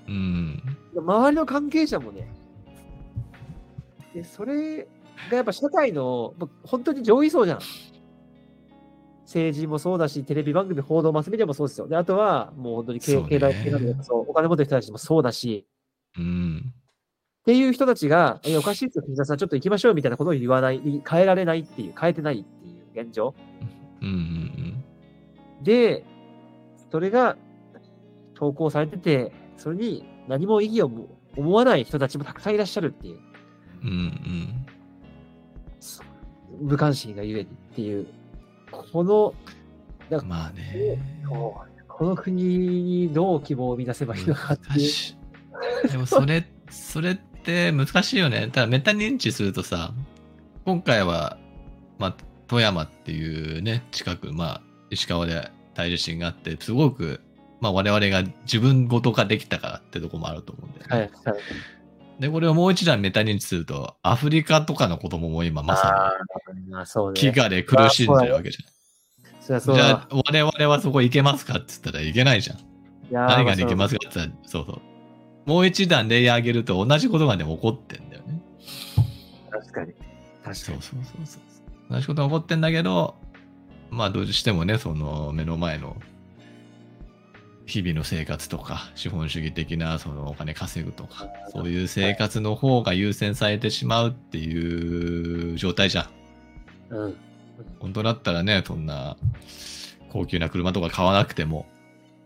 [0.07, 0.61] うん。
[0.95, 2.27] 周りの関係者もね、
[4.13, 4.87] でそれ
[5.29, 7.59] がやっぱ社会のま本当に上位層じゃん。
[9.27, 11.87] 政治もそうだし、テレビ番組、報道、マスメディアもそうですよ。
[11.89, 15.67] で、あとは、もう本当に経経済系などそうお金持ってる人たちもそうだし、
[16.17, 16.73] うん。
[17.41, 23.35] っていう人たちが、え、おかしいですよ、藤田さん、ちょっと行きましょうみたいなことを言わない、い変えられないっていう、変えてないっていう現状。
[24.01, 24.83] うんうん
[25.63, 26.05] で、
[26.91, 27.35] それが
[28.35, 33.19] 投稿されてて、それに何も意義をも思わない人たちもたくさんいらっしゃるっていう、
[33.83, 33.89] うん。
[33.89, 33.95] うん
[36.61, 36.67] うん。
[36.69, 38.07] 無関心がゆえにっていう、
[38.71, 39.33] この、
[40.09, 40.99] だからまあね。
[41.87, 44.89] この国にどう希望を生み出せばいいのかってい
[45.85, 45.91] う。
[45.91, 48.49] でもそれ、 それって難しいよね。
[48.51, 49.93] ただメタ認知するとさ、
[50.65, 51.39] 今回は、
[51.97, 52.15] まあ、
[52.47, 57.21] 富山っていうね、近く、まあ、石川で大地震があって、すごく、
[57.61, 61.11] まあ、我々が自分ごと化できたからってとこもあると思うんだよね。
[61.25, 61.35] はい。
[61.35, 61.43] はい
[62.19, 66.17] で、これをもう一段メタ認知すると、アフリカとかの子供も今まさ
[66.53, 66.77] にね。
[66.77, 69.59] 飢餓で苦しんでるわけじゃん。
[69.59, 72.57] じゃあ、我々はそこ行けますかって言ったらいけないじゃん。
[73.11, 74.81] 何ができますかって言ったら、そうそう。
[75.45, 78.41] もう一段レイヤー上げると同じことがね、起こってんだよね。
[79.49, 79.93] 確かに。
[79.93, 80.55] 確かに。
[80.55, 81.41] そうそうそうそう。
[81.89, 83.15] 同じことが起こってんだけど、
[83.89, 85.95] まあどうしてもね、その目の前の
[87.67, 96.09] 日々の生活とか、資本主義的なそのお金稼ぐとか、そういう生活の方が優先されてしまうっていう状態じゃ
[96.89, 96.95] ん。
[96.95, 97.17] うん。
[97.79, 99.17] 本当だったらね、そんな
[100.09, 101.67] 高級な車とか買わなくても、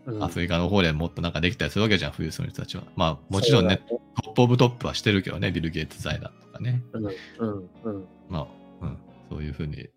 [0.06, 2.84] うんアフリカの方でもっとなんかできたりするわけじゃん、富裕層の人たちは。
[2.96, 6.82] まあもちろんね、そうトップオブトップはしてるけどね、ビル・ゲイツ財団とかね。
[6.92, 7.06] うん。
[7.06, 7.70] うん。
[7.84, 8.06] うん。
[8.28, 8.46] まあ、
[8.84, 8.98] うん、
[9.30, 9.88] そういうふうに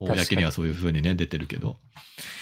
[0.00, 1.76] 公にはそういうふうにね、出てるけど。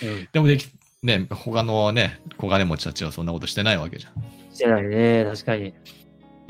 [0.03, 0.29] うん。
[0.33, 0.69] でもでき、
[1.03, 4.55] ね、他のね、小金持ちたちはそんなことしてないわけじゃん。
[4.55, 5.25] してないね。
[5.25, 5.73] 確かに。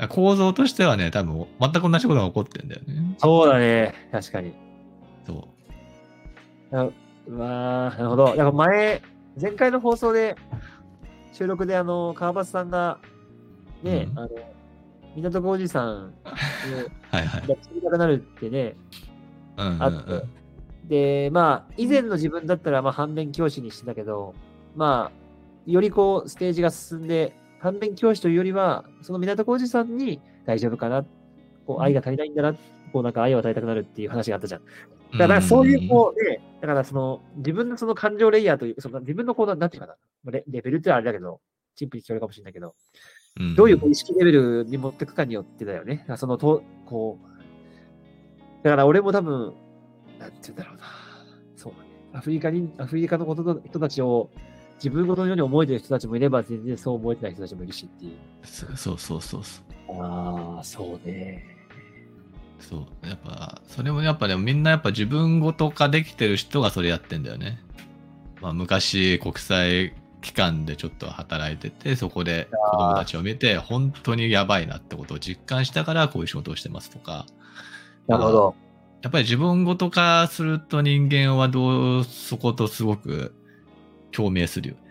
[0.09, 3.15] 構造としてはね、多分全く同じことが起こってんだよね。
[3.19, 3.93] そうだね。
[4.11, 4.53] 確かに。
[5.27, 5.47] そ
[6.71, 6.75] う。
[6.75, 6.89] あ
[7.27, 8.25] うわーなるほど。
[8.25, 9.01] だから前、
[9.39, 10.35] 前回の放送で、
[11.31, 12.97] 収録であの、川端さんが、
[13.83, 14.29] ね、うんあの、
[15.15, 16.09] 港区おじさんを
[17.15, 17.41] はいはい。
[17.41, 18.75] 抱きしめたくなるってね、
[19.57, 20.38] うんうんあって
[20.89, 24.33] で、まあ、以前の自分だったら、まあ、反面教師にしてたけど、
[24.75, 31.05] まあ、よりこう、ステージが進んで、反面教師というよりは、その港区おじさんに大丈夫かな、
[31.67, 32.55] こう、愛が足りないんだな、
[32.91, 34.61] こう、なんか愛を与えたくなるっていう話があったじゃん。
[35.13, 35.19] うん。
[35.19, 39.95] だからそういう、こう、ね、だからその、自分のその感情レイヤーという、その自分のこう、なんていうかな、
[40.31, 41.39] レレベルってあれだけど、
[41.75, 42.73] 陳腐に聞こえるかもしれないけど、
[43.39, 46.05] うんどういう意識レベルに持っていくかによってだよね。
[46.17, 49.53] そのと、こう、だから俺も多分、
[50.19, 50.83] なんて言うんだろうな。
[51.55, 51.89] そうだね。
[52.13, 54.29] アフリカに、アフリカのことの人たちを
[54.75, 58.11] 自分ごとのように思えてる人たちもいれば、全然そう思えてない人たちもいるしっていう。
[58.43, 60.01] そそうそうそうそう。
[60.01, 61.43] ああ、そうね。
[62.59, 63.07] そう。
[63.07, 67.59] やっぱ、それもやっぱでもみんなやっぱ自分ごと化できてる人がそれやってんだよね。
[68.41, 77.25] まあ昔国際機関でちょっと働いてて、そこで子供たちを見て、本当にやばいなってことを実感したからこういう仕事をしてますとか。
[78.07, 78.55] なるほど。
[79.01, 83.33] やっぱり自分ごと化すると人間はどう、そことすごく
[84.11, 84.81] 共鳴するよね。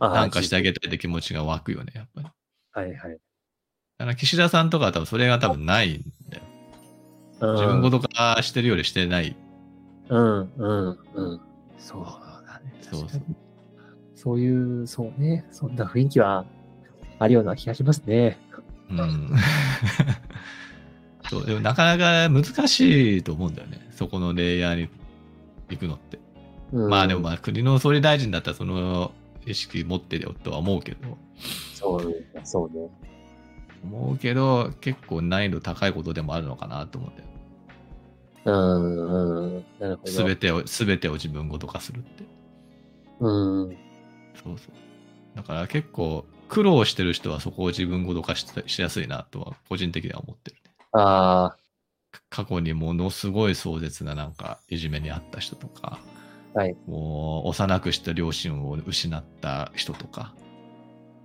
[0.00, 2.28] なんかしてあげたいって気持ちが湧くよね、やっぱり。
[2.72, 3.18] はいはい。
[3.98, 6.42] だから岸田さんとかは多分それが多分ないんだよ。
[7.40, 9.36] うん自分ごと化してるよりしてない。
[10.08, 11.40] うん、うん、うん。
[11.78, 12.04] そう
[12.46, 12.72] だね。
[12.82, 13.22] そうそう
[14.16, 15.46] そういう、そうね。
[15.52, 16.44] そんな雰囲気は
[17.20, 18.36] あるような気がしますね。
[18.90, 19.30] うん。
[21.28, 23.86] そうでもなかなか難しいと思うんだよね。
[23.92, 24.88] そこのレイヤーに
[25.68, 26.18] 行くのって。
[26.72, 29.12] うんまあでもまあ国の総理大臣だったらその
[29.46, 31.16] 意識持ってるよとは思うけど、
[31.74, 32.14] そうね。
[32.44, 32.90] そうね。
[33.82, 37.28] 思うけど結構難易度高いことでもあるのかなと思うんだよ。
[38.44, 39.64] うん、うん。
[39.78, 40.10] なるほど。
[40.10, 42.24] すべてを、すべてを自分ごと化するって。
[43.20, 43.76] うん。
[44.42, 45.36] そうそう。
[45.36, 50.67] だから結構苦労してる人はそこを自分ごと化ししやすいなとは個人的には思ってるね。
[50.92, 51.56] あ
[52.30, 56.00] 過去にものすごい壮絶ななんかいじめにあった人とか、
[56.54, 56.76] あ、はい。
[56.86, 60.34] もう幼くした両親を失った人とか、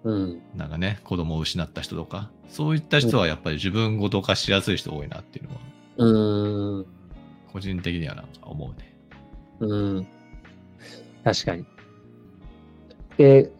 [0.03, 0.41] うん。
[0.55, 5.61] なんかね、子供を失った人とか、そういった人はやっぱり自分ごと化しやすい人多いなっていうのは、
[5.97, 6.85] うん。
[7.51, 8.93] 個人的にはなんか思うね。
[9.59, 10.07] うん。
[11.23, 11.65] 確かに。
[13.17, 13.51] で、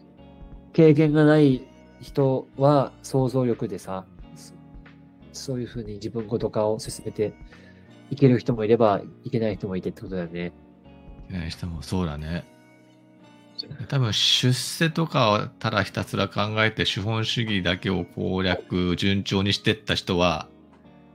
[0.72, 1.62] 経験がない
[2.00, 4.04] 人は想像力でさ、
[5.34, 7.34] そそういうふうに自分ごと化を進めて
[8.10, 10.52] いける人もいれば、いけない人もいてってことだよね。
[11.30, 12.44] いない人もそうだね。
[13.88, 20.48] 多分出世とかをただひたすら考えて資本主義だけを攻略順調にしてった人は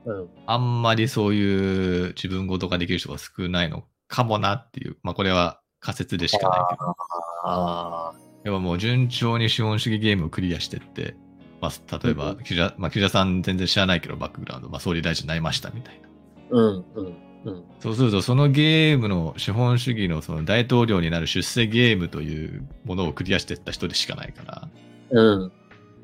[0.05, 0.29] うん。
[0.45, 6.95] あんまりそういう自分ごとができる人が少ないのかもなっていうまあこれは仮説でしかないけど
[7.43, 8.29] ああ。
[8.45, 11.15] やっぱもう順調に資本主義ゲームをクリアしてって、
[11.61, 16.09] まあ、例えばうん岸田、まあ、岸田さん全然知らないけどバックグラウンド、まあ、総理大臣になりましたみたいな
[16.57, 17.63] うん、うん、うん。
[17.79, 24.67] そうするとそのゲームの資本主義のその大統領になる出世ゲームというものをクリアしていった人でしかないから
[25.11, 25.51] うん。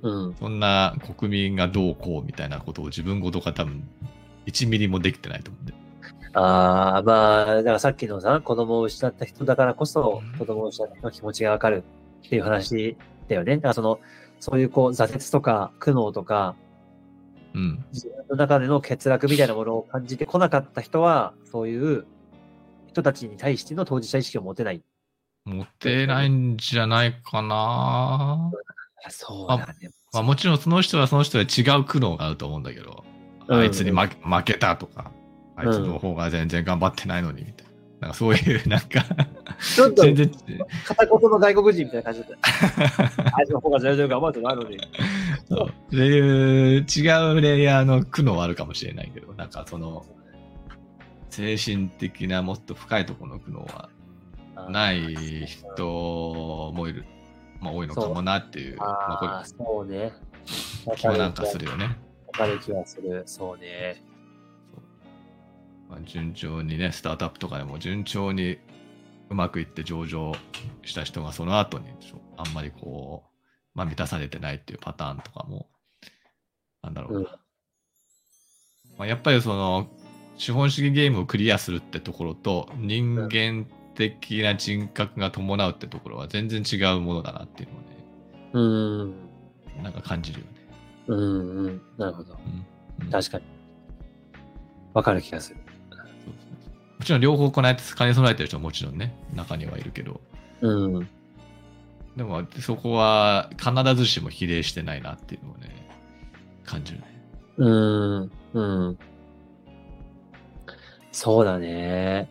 [0.01, 0.35] うん。
[0.39, 3.87] そんな国民がどうこうみたいなことを自分ごとが多分
[4.45, 5.73] 1ミリもできてないと思うんで。
[6.33, 11.83] ああ、まあ、だからさっきのさ、子供を失った人だからこそ、子供を失った人の気持ちがわかる
[12.25, 12.97] っていう話
[13.29, 13.55] だよね。
[13.55, 13.99] だからその、
[14.39, 16.55] そういうこう、挫折とか苦悩とか、
[17.53, 17.85] うん。
[17.93, 22.05] 自分の中での欠落みたいなものを感じてこなかった人は、そういう
[22.87, 24.81] 人たちに対しての当事者意識を持てない。
[25.45, 28.51] 持ってないんじゃないかな。
[29.09, 29.91] そうだね。
[30.13, 33.03] まあもちろんその人はその人で違う苦悩があると思うんだけど、
[33.47, 35.11] うんあいつに負け負けたとか、
[35.55, 37.75] あいつの方が全然頑張ってないのにみたいな。
[37.99, 39.05] なんかそういう、なんか、
[39.73, 43.33] ちょっと片言の外国人みたいな感じだった。
[43.37, 44.77] あいつの方が全然頑張ってないのに。
[45.49, 50.05] そうっていう違うレイヤーの苦悩はあるかもしれないけど、なんかその、
[51.29, 53.89] 精神的なもっと深いところの苦悩は
[54.69, 57.05] ない人もいる、
[57.59, 59.97] まあ多いのかもなっていう、まあこああ、そうね。
[59.97, 61.97] れ気はなんかするよね。
[62.27, 63.23] わかる気はする。
[63.25, 64.03] そうね。
[65.89, 68.57] まあ、順調にね、スタートアップとかでも順調に
[69.29, 70.33] うまくいって上場
[70.83, 71.85] した人がその後に
[72.37, 75.67] あんまりこう、まあ満たされてないっていうパターンとかも、
[76.81, 77.19] なんだろうな。
[77.19, 77.25] うん
[78.97, 79.87] まあ、やっぱりその、
[80.37, 83.65] 資本主義ゲームをクリアするってところと、人間
[83.95, 87.95] 的な人格が伴うってところは全然違うものだなっていうのをね、
[88.53, 89.83] うん。
[89.83, 90.51] なんか感じるよね。
[91.07, 91.81] うん、うん。
[91.97, 92.33] なるほど。
[92.33, 92.65] うん
[93.05, 93.43] うん確かに。
[94.93, 95.57] わかる気がする。
[97.05, 100.19] ちろん両方こない兼ね備えてる人はもちろんね、中にはいるけど、
[100.61, 101.09] うん。
[102.17, 105.87] でもそこは必ずしも比例してないなっていうのをね、
[106.65, 107.05] 感じるね。
[107.57, 108.31] うん。
[108.53, 108.97] うん。
[111.11, 112.29] そうだね。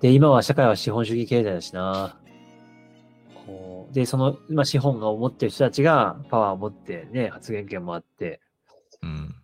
[0.00, 2.16] で、今は社会は資本主義経済だしな。
[3.46, 8.40] こうで、その、今資本が持ってる人たちがパワーを持ってね、発言権もあって、
[9.02, 9.34] うん。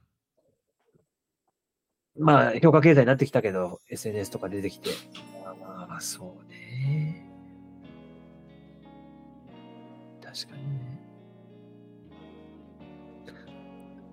[2.18, 4.90] まあ、評価経済になってきたけど、SNS とか出てきて。
[5.44, 7.26] まあ、まあ、そうね。
[10.22, 10.92] 確かにね。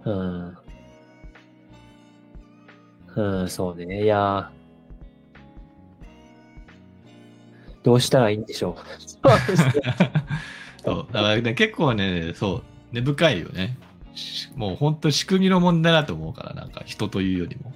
[0.06, 0.58] うん。
[3.16, 4.04] うん、そうね。
[4.04, 4.52] いや
[7.84, 8.82] どうしたらいいんでしょう。
[10.84, 11.08] そう。
[11.12, 13.78] だからね、結構ね、そう、根深いよね。
[14.56, 17.74] もう本当仕組みの問題だと思うから、なんか人というよりも。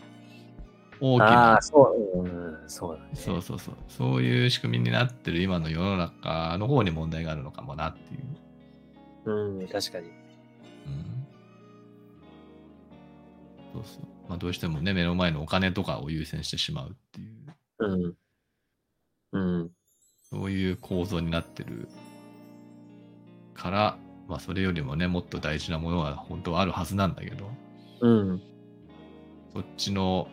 [1.06, 1.62] 大きあなあ、。
[1.62, 3.10] そう、うん、そうだね。
[3.14, 3.76] そうそうそう。
[3.90, 8.18] そういう仕組みになってる今の世の中の方に問題があるのかもなってい
[9.26, 9.60] う。
[9.60, 10.08] うん、確かに。
[10.08, 11.28] うん。
[13.74, 14.04] そうそう。
[14.30, 17.36] まあどうしてもね、目の前のお金とかを優先してしまうっていう、
[17.80, 18.14] うん。
[19.34, 19.72] うん。
[20.22, 21.90] そういう構造になってる
[23.54, 23.98] から、
[24.30, 27.50] まあそれよりもね、もっと大事なものは本当はあるはずなんだけど、
[28.00, 28.42] うん。
[29.54, 30.30] そっちの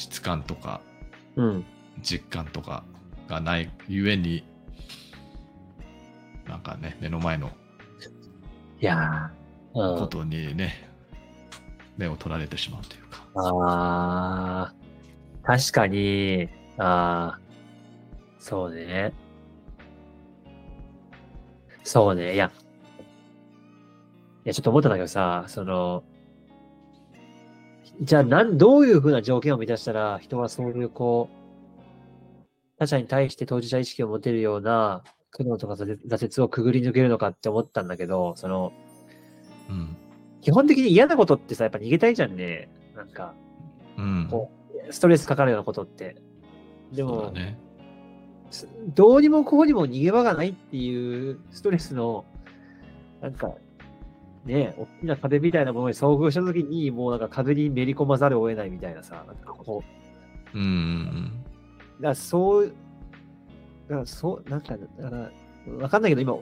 [0.00, 0.80] 質感とか
[1.36, 1.64] うん。
[2.02, 2.84] 実感とか
[3.28, 4.42] がないゆえに、
[6.48, 7.50] なんかね、目の前の
[8.80, 9.30] いや。
[9.74, 10.88] ことにね、
[11.98, 13.26] 目を取られてしまうというか。
[13.34, 14.74] ああ、
[15.44, 16.48] 確かに、
[16.78, 17.40] ああ、
[18.38, 19.12] そうね。
[21.84, 22.34] そうね。
[22.34, 22.50] いや、
[24.46, 26.02] いや、ちょっと思ったんだけどさ、その、
[28.00, 31.40] じゃあ、なん、どういうふうな条件を満たしたら、人はそういう、こう、
[32.78, 38.72] 他者に対して当事者意識を持てるような苦悩とか挫折をくぐり抜けるのかって思ったんだけど、その、
[39.68, 39.96] うん。
[40.40, 42.70] 基本的に嫌なことってさ、やっぱ逃げたいじゃんね。
[42.96, 43.34] なんか、
[43.98, 44.28] うん。
[44.30, 44.50] こ
[44.90, 46.16] ストレスかかるようなことって。
[46.92, 47.58] でもね。
[48.50, 52.24] すどうにもこうにも逃げ場がないっていうストレスの、
[53.20, 53.54] なんか、
[54.44, 59.82] ね、大きな壁みたいなものに遭遇したときに、もうなんか壁にめり込まざるを得ないみたいなさ、なんかこ
[60.54, 61.44] う、うんうん
[62.00, 62.66] だからそう、
[63.88, 65.30] だからそう、なんか、だから、
[65.82, 66.38] わかんないけど、今、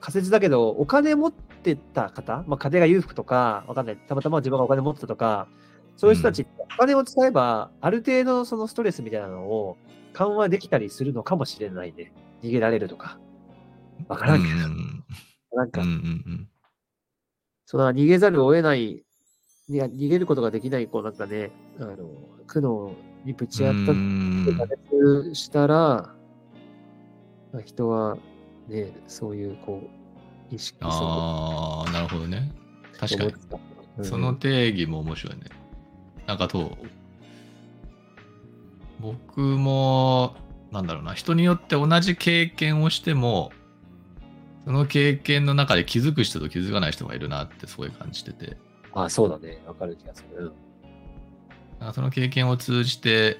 [0.00, 5.46] 仮説だけど、お金持ってた方、まあ、家庭が裕福とか、わかんない、たまたま自分がお金持ってたとか、
[5.96, 9.76] そういう人たち、お金を使えば、ある程度そのストレスみたいなのを
[10.14, 12.12] 緩和できたりするのかもしれないね。
[12.42, 13.18] 逃げられるとか。
[14.08, 14.42] わかうん。
[14.42, 15.04] らんけど、うん
[15.56, 15.96] なんかうんうん、う
[16.30, 16.48] ん
[17.66, 19.04] そうだ、逃げざるを得ない、
[19.68, 21.96] いや、逃げることができない、こう、なんかね、あの、
[22.46, 22.94] 苦悩
[23.24, 26.14] にぶち当たっうんて加熱したら、
[27.52, 28.18] まあ人は
[28.68, 29.82] ね、そういう、こ
[30.50, 32.52] う、意識ああ、なるほどね。
[32.98, 33.32] 確かに。
[33.98, 35.44] にその定義も面白いね。
[36.26, 36.76] なんかと、
[39.00, 40.36] 僕も、
[40.72, 43.52] なんだろうな、人によって同じ経験をしても、
[44.64, 48.56] その経験の中で気づく人と気づかない人がいるなってすごい感じてて、
[48.94, 49.60] あそうだね。
[49.66, 50.52] わかる気がする。
[51.80, 53.38] なんかその経験を通じて、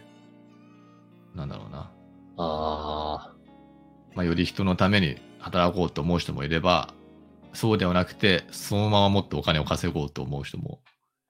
[1.34, 1.90] なんだろうな、
[2.36, 3.32] あ
[4.14, 6.92] まあ、より人のために働こうと思う人もいれば、
[7.54, 10.80] そうではなくて、そのままもっとお金を稼ごうと思う人も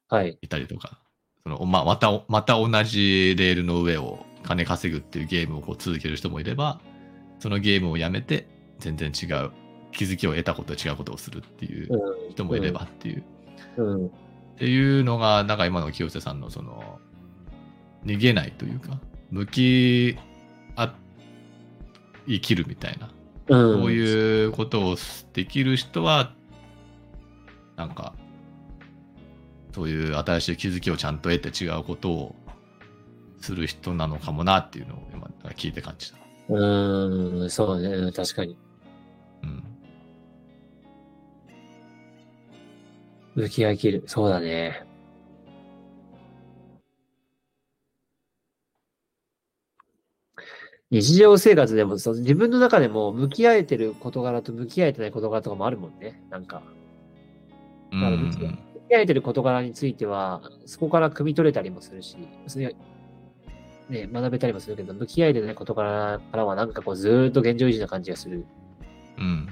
[0.08, 0.38] あ、はい。
[0.42, 0.98] いたりとか、
[1.44, 6.80] そのままたまた同じレールの上を金稼ぐっていうゲームをこう続ける人もいれば、
[7.38, 9.52] そのゲームをやめて全然違う
[9.94, 12.30] 気づきを得たことと違うことをするっていううん。
[12.32, 13.24] 人もいればっていう、
[13.76, 14.06] うん。
[14.06, 14.10] っ
[14.58, 16.98] ていうのが、なんか今の清瀬さんのその、
[18.04, 20.18] 逃げないというか、向き
[20.76, 20.94] 合
[22.26, 23.10] い切るみたいな、
[23.48, 23.82] うん。
[23.82, 24.96] そういうことを
[25.32, 26.34] できる人は、
[27.76, 28.14] なんか、
[29.74, 32.34] そういう新しい気づきをちゃんと得て違うことを
[33.40, 36.18] する人なのかもなっていうのを今聞いて感じた。
[36.48, 37.96] うん、そうだね。
[37.96, 38.56] うん確かに。
[39.42, 39.73] うん。
[43.34, 44.04] 向き合い切る。
[44.06, 44.86] そうだね。
[50.90, 56.22] 日常生活でもそう、自分の中でも向き合えてる事柄と向き合えてない事柄とかもあるもんね。
[56.30, 56.62] なんか、
[57.90, 62.16] うん向き合えてる事柄については、そこから汲み取れたりもするし、
[62.46, 62.76] それ
[63.88, 68.44] ね、学べたりもするけど、向き合えてない事柄からはなんかこうずーっと現状維持な感じがする
[69.18, 69.48] うん。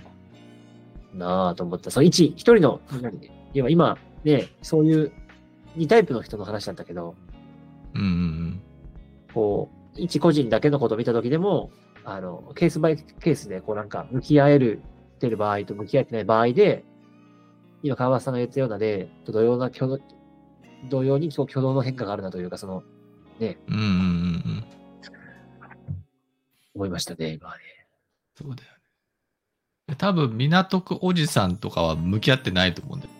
[1.15, 1.91] なぁと思った。
[1.91, 5.13] その一、一人の、何要は今、ね、そういう
[5.77, 7.15] 2タイプの人の話だったけど、
[7.95, 8.63] うんうん
[9.35, 11.71] こう、一個人だけのことを見たときでも、
[12.05, 14.83] あの、ケースバイケースで、こうなんか、向き合える、
[15.19, 16.85] てる場合と向き合えてない場合で、
[17.83, 19.99] 今、川端さんが言ったようなで、と同様な挙動、
[20.89, 22.83] 同様にそう挙動の変化があるなというか、その、
[23.39, 23.75] ね、うん。
[23.75, 24.65] うんうんうんうん。
[26.75, 27.63] 思いましたね、今はね。
[28.37, 28.71] そうだよ
[29.89, 29.97] ね。
[29.97, 33.13] 多分、港区おじさんとかは向き合ってないと思うんだよ。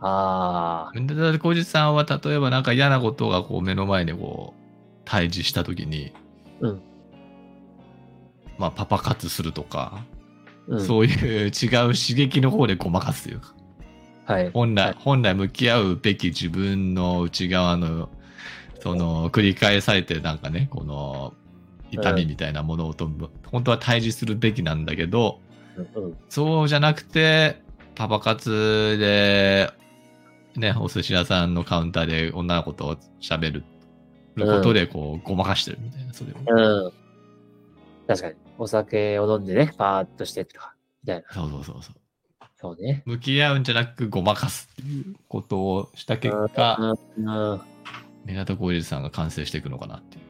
[0.00, 4.62] あ港区おじさんは例えばなんか嫌なことがこう目の前にこう
[5.04, 6.12] 対峙した時に、
[6.60, 6.82] うん。
[8.58, 10.04] まあパパ活するとか、
[10.68, 13.54] うん、そういう違う刺激の方でごまかすというか、
[14.26, 14.50] はい。
[14.50, 14.96] 本来、はい。
[14.98, 18.08] 本来向き合うべき自分の内側の、
[18.80, 21.34] その、繰り返されてなんかね、この、
[21.92, 23.08] 痛みみたいなものと、
[23.46, 25.40] 本当は対峙するべきなんだけど、
[25.76, 26.04] うん。
[26.04, 26.16] うん。
[26.28, 27.62] そうじゃなくて、
[27.94, 29.70] パパ活で、
[30.60, 33.64] ね、お寿司屋さんのカウンターで女の子と喋る
[34.36, 36.36] ことで、こう、ごまかしてるみたいな、それを。
[36.38, 36.92] うん。
[38.06, 38.34] 確かに。
[38.58, 41.34] お酒を飲んでね、パーッとしてとか、みたいな。
[41.34, 41.94] そうそうそうそう。
[42.58, 43.02] そうね。
[43.04, 47.60] 向き合うんじゃなくごまかすっていうことをした結果、うんうん
[48.24, 50.24] 港浩二さんが完成していくのかなっていう。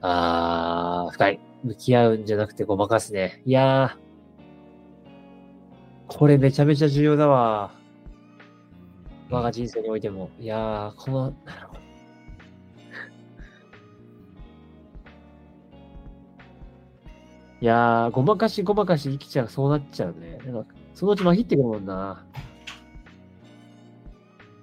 [0.00, 1.40] あー、深い。
[1.64, 3.42] 向き合うんじゃなくてごまかすね。
[3.44, 7.72] いやー、これめちゃめちゃ重要だわ。
[9.32, 10.28] 我が人生においても。
[10.38, 11.80] いやー、この、なるほど。
[17.62, 20.38] いやー、ごまかしごまかし生きちゃう、そうなっちゃうね。
[20.44, 22.26] なんか、そのうちまひってくるもんな。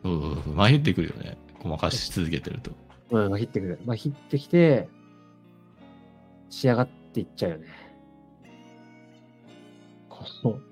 [0.04, 0.54] そうそうそう。
[0.54, 1.36] まひってくるよね。
[1.64, 2.72] ごまかし続けてると。
[3.10, 3.80] うん、まひってくる。
[3.86, 4.88] まひってきて、
[6.52, 7.68] 仕上がっていっちゃうよね。
[10.10, 10.69] こう。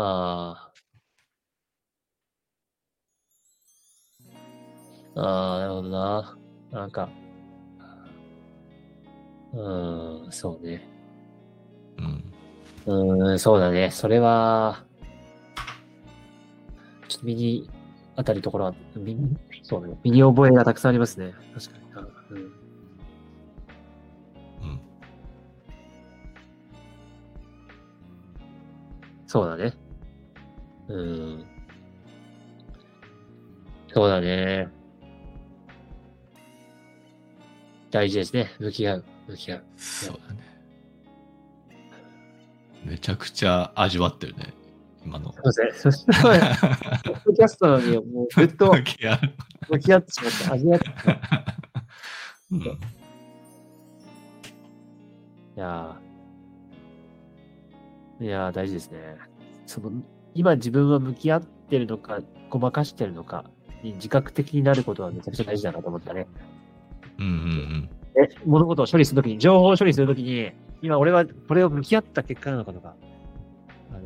[0.00, 0.70] あ
[5.16, 5.20] あ。
[5.20, 6.38] ああ、なるほどな。
[6.70, 7.08] なんか、
[9.52, 10.86] うーん、そうね。
[11.96, 12.32] うん。
[12.86, 13.90] うーん、そうだね。
[13.90, 14.84] それは、
[17.08, 17.68] ちょっと身に
[18.16, 19.98] 当たるところは、身に、そうね。
[20.04, 21.32] 身に覚えがたくさんありますね。
[21.54, 21.84] 確かに。
[22.30, 22.38] うん。
[22.38, 22.52] うん。
[29.26, 29.72] そうだね。
[30.88, 31.44] うん。
[33.92, 34.68] そうだね。
[37.90, 38.50] 大事ですね。
[38.58, 39.04] 向き合う。
[39.28, 39.64] 向き合う。
[39.76, 40.40] そうだね。
[42.84, 44.54] めちゃくちゃ味わってるね。
[45.04, 45.32] 今の。
[45.32, 45.92] そうですね。
[45.92, 46.56] そしたら、
[47.04, 49.18] ポッドキャストに、もうずっと向き合う
[49.70, 50.52] 向き合ってしまった。
[50.54, 50.86] 味わって。
[52.52, 52.60] うん。
[52.60, 52.64] い
[55.56, 59.16] やーいやー大事ですね。
[59.66, 59.90] その、
[60.38, 63.50] 今自分は向き合ってるのか、ごまかしてるのか
[63.82, 66.28] に自覚的になることはめちゃくちゃ大事だなと思ったね。
[67.18, 72.94] うんうんえ、物事を処理するときに、情報を処理するときに、今俺はこれを向き合った結果なのかとか、
[73.90, 74.02] あの、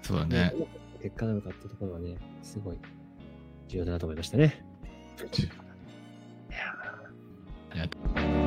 [0.00, 0.54] そうだね。
[1.02, 2.78] 結果なのかっていうところはね、すごい
[3.68, 4.64] 重要だなと思いましたね。
[7.74, 8.41] いや。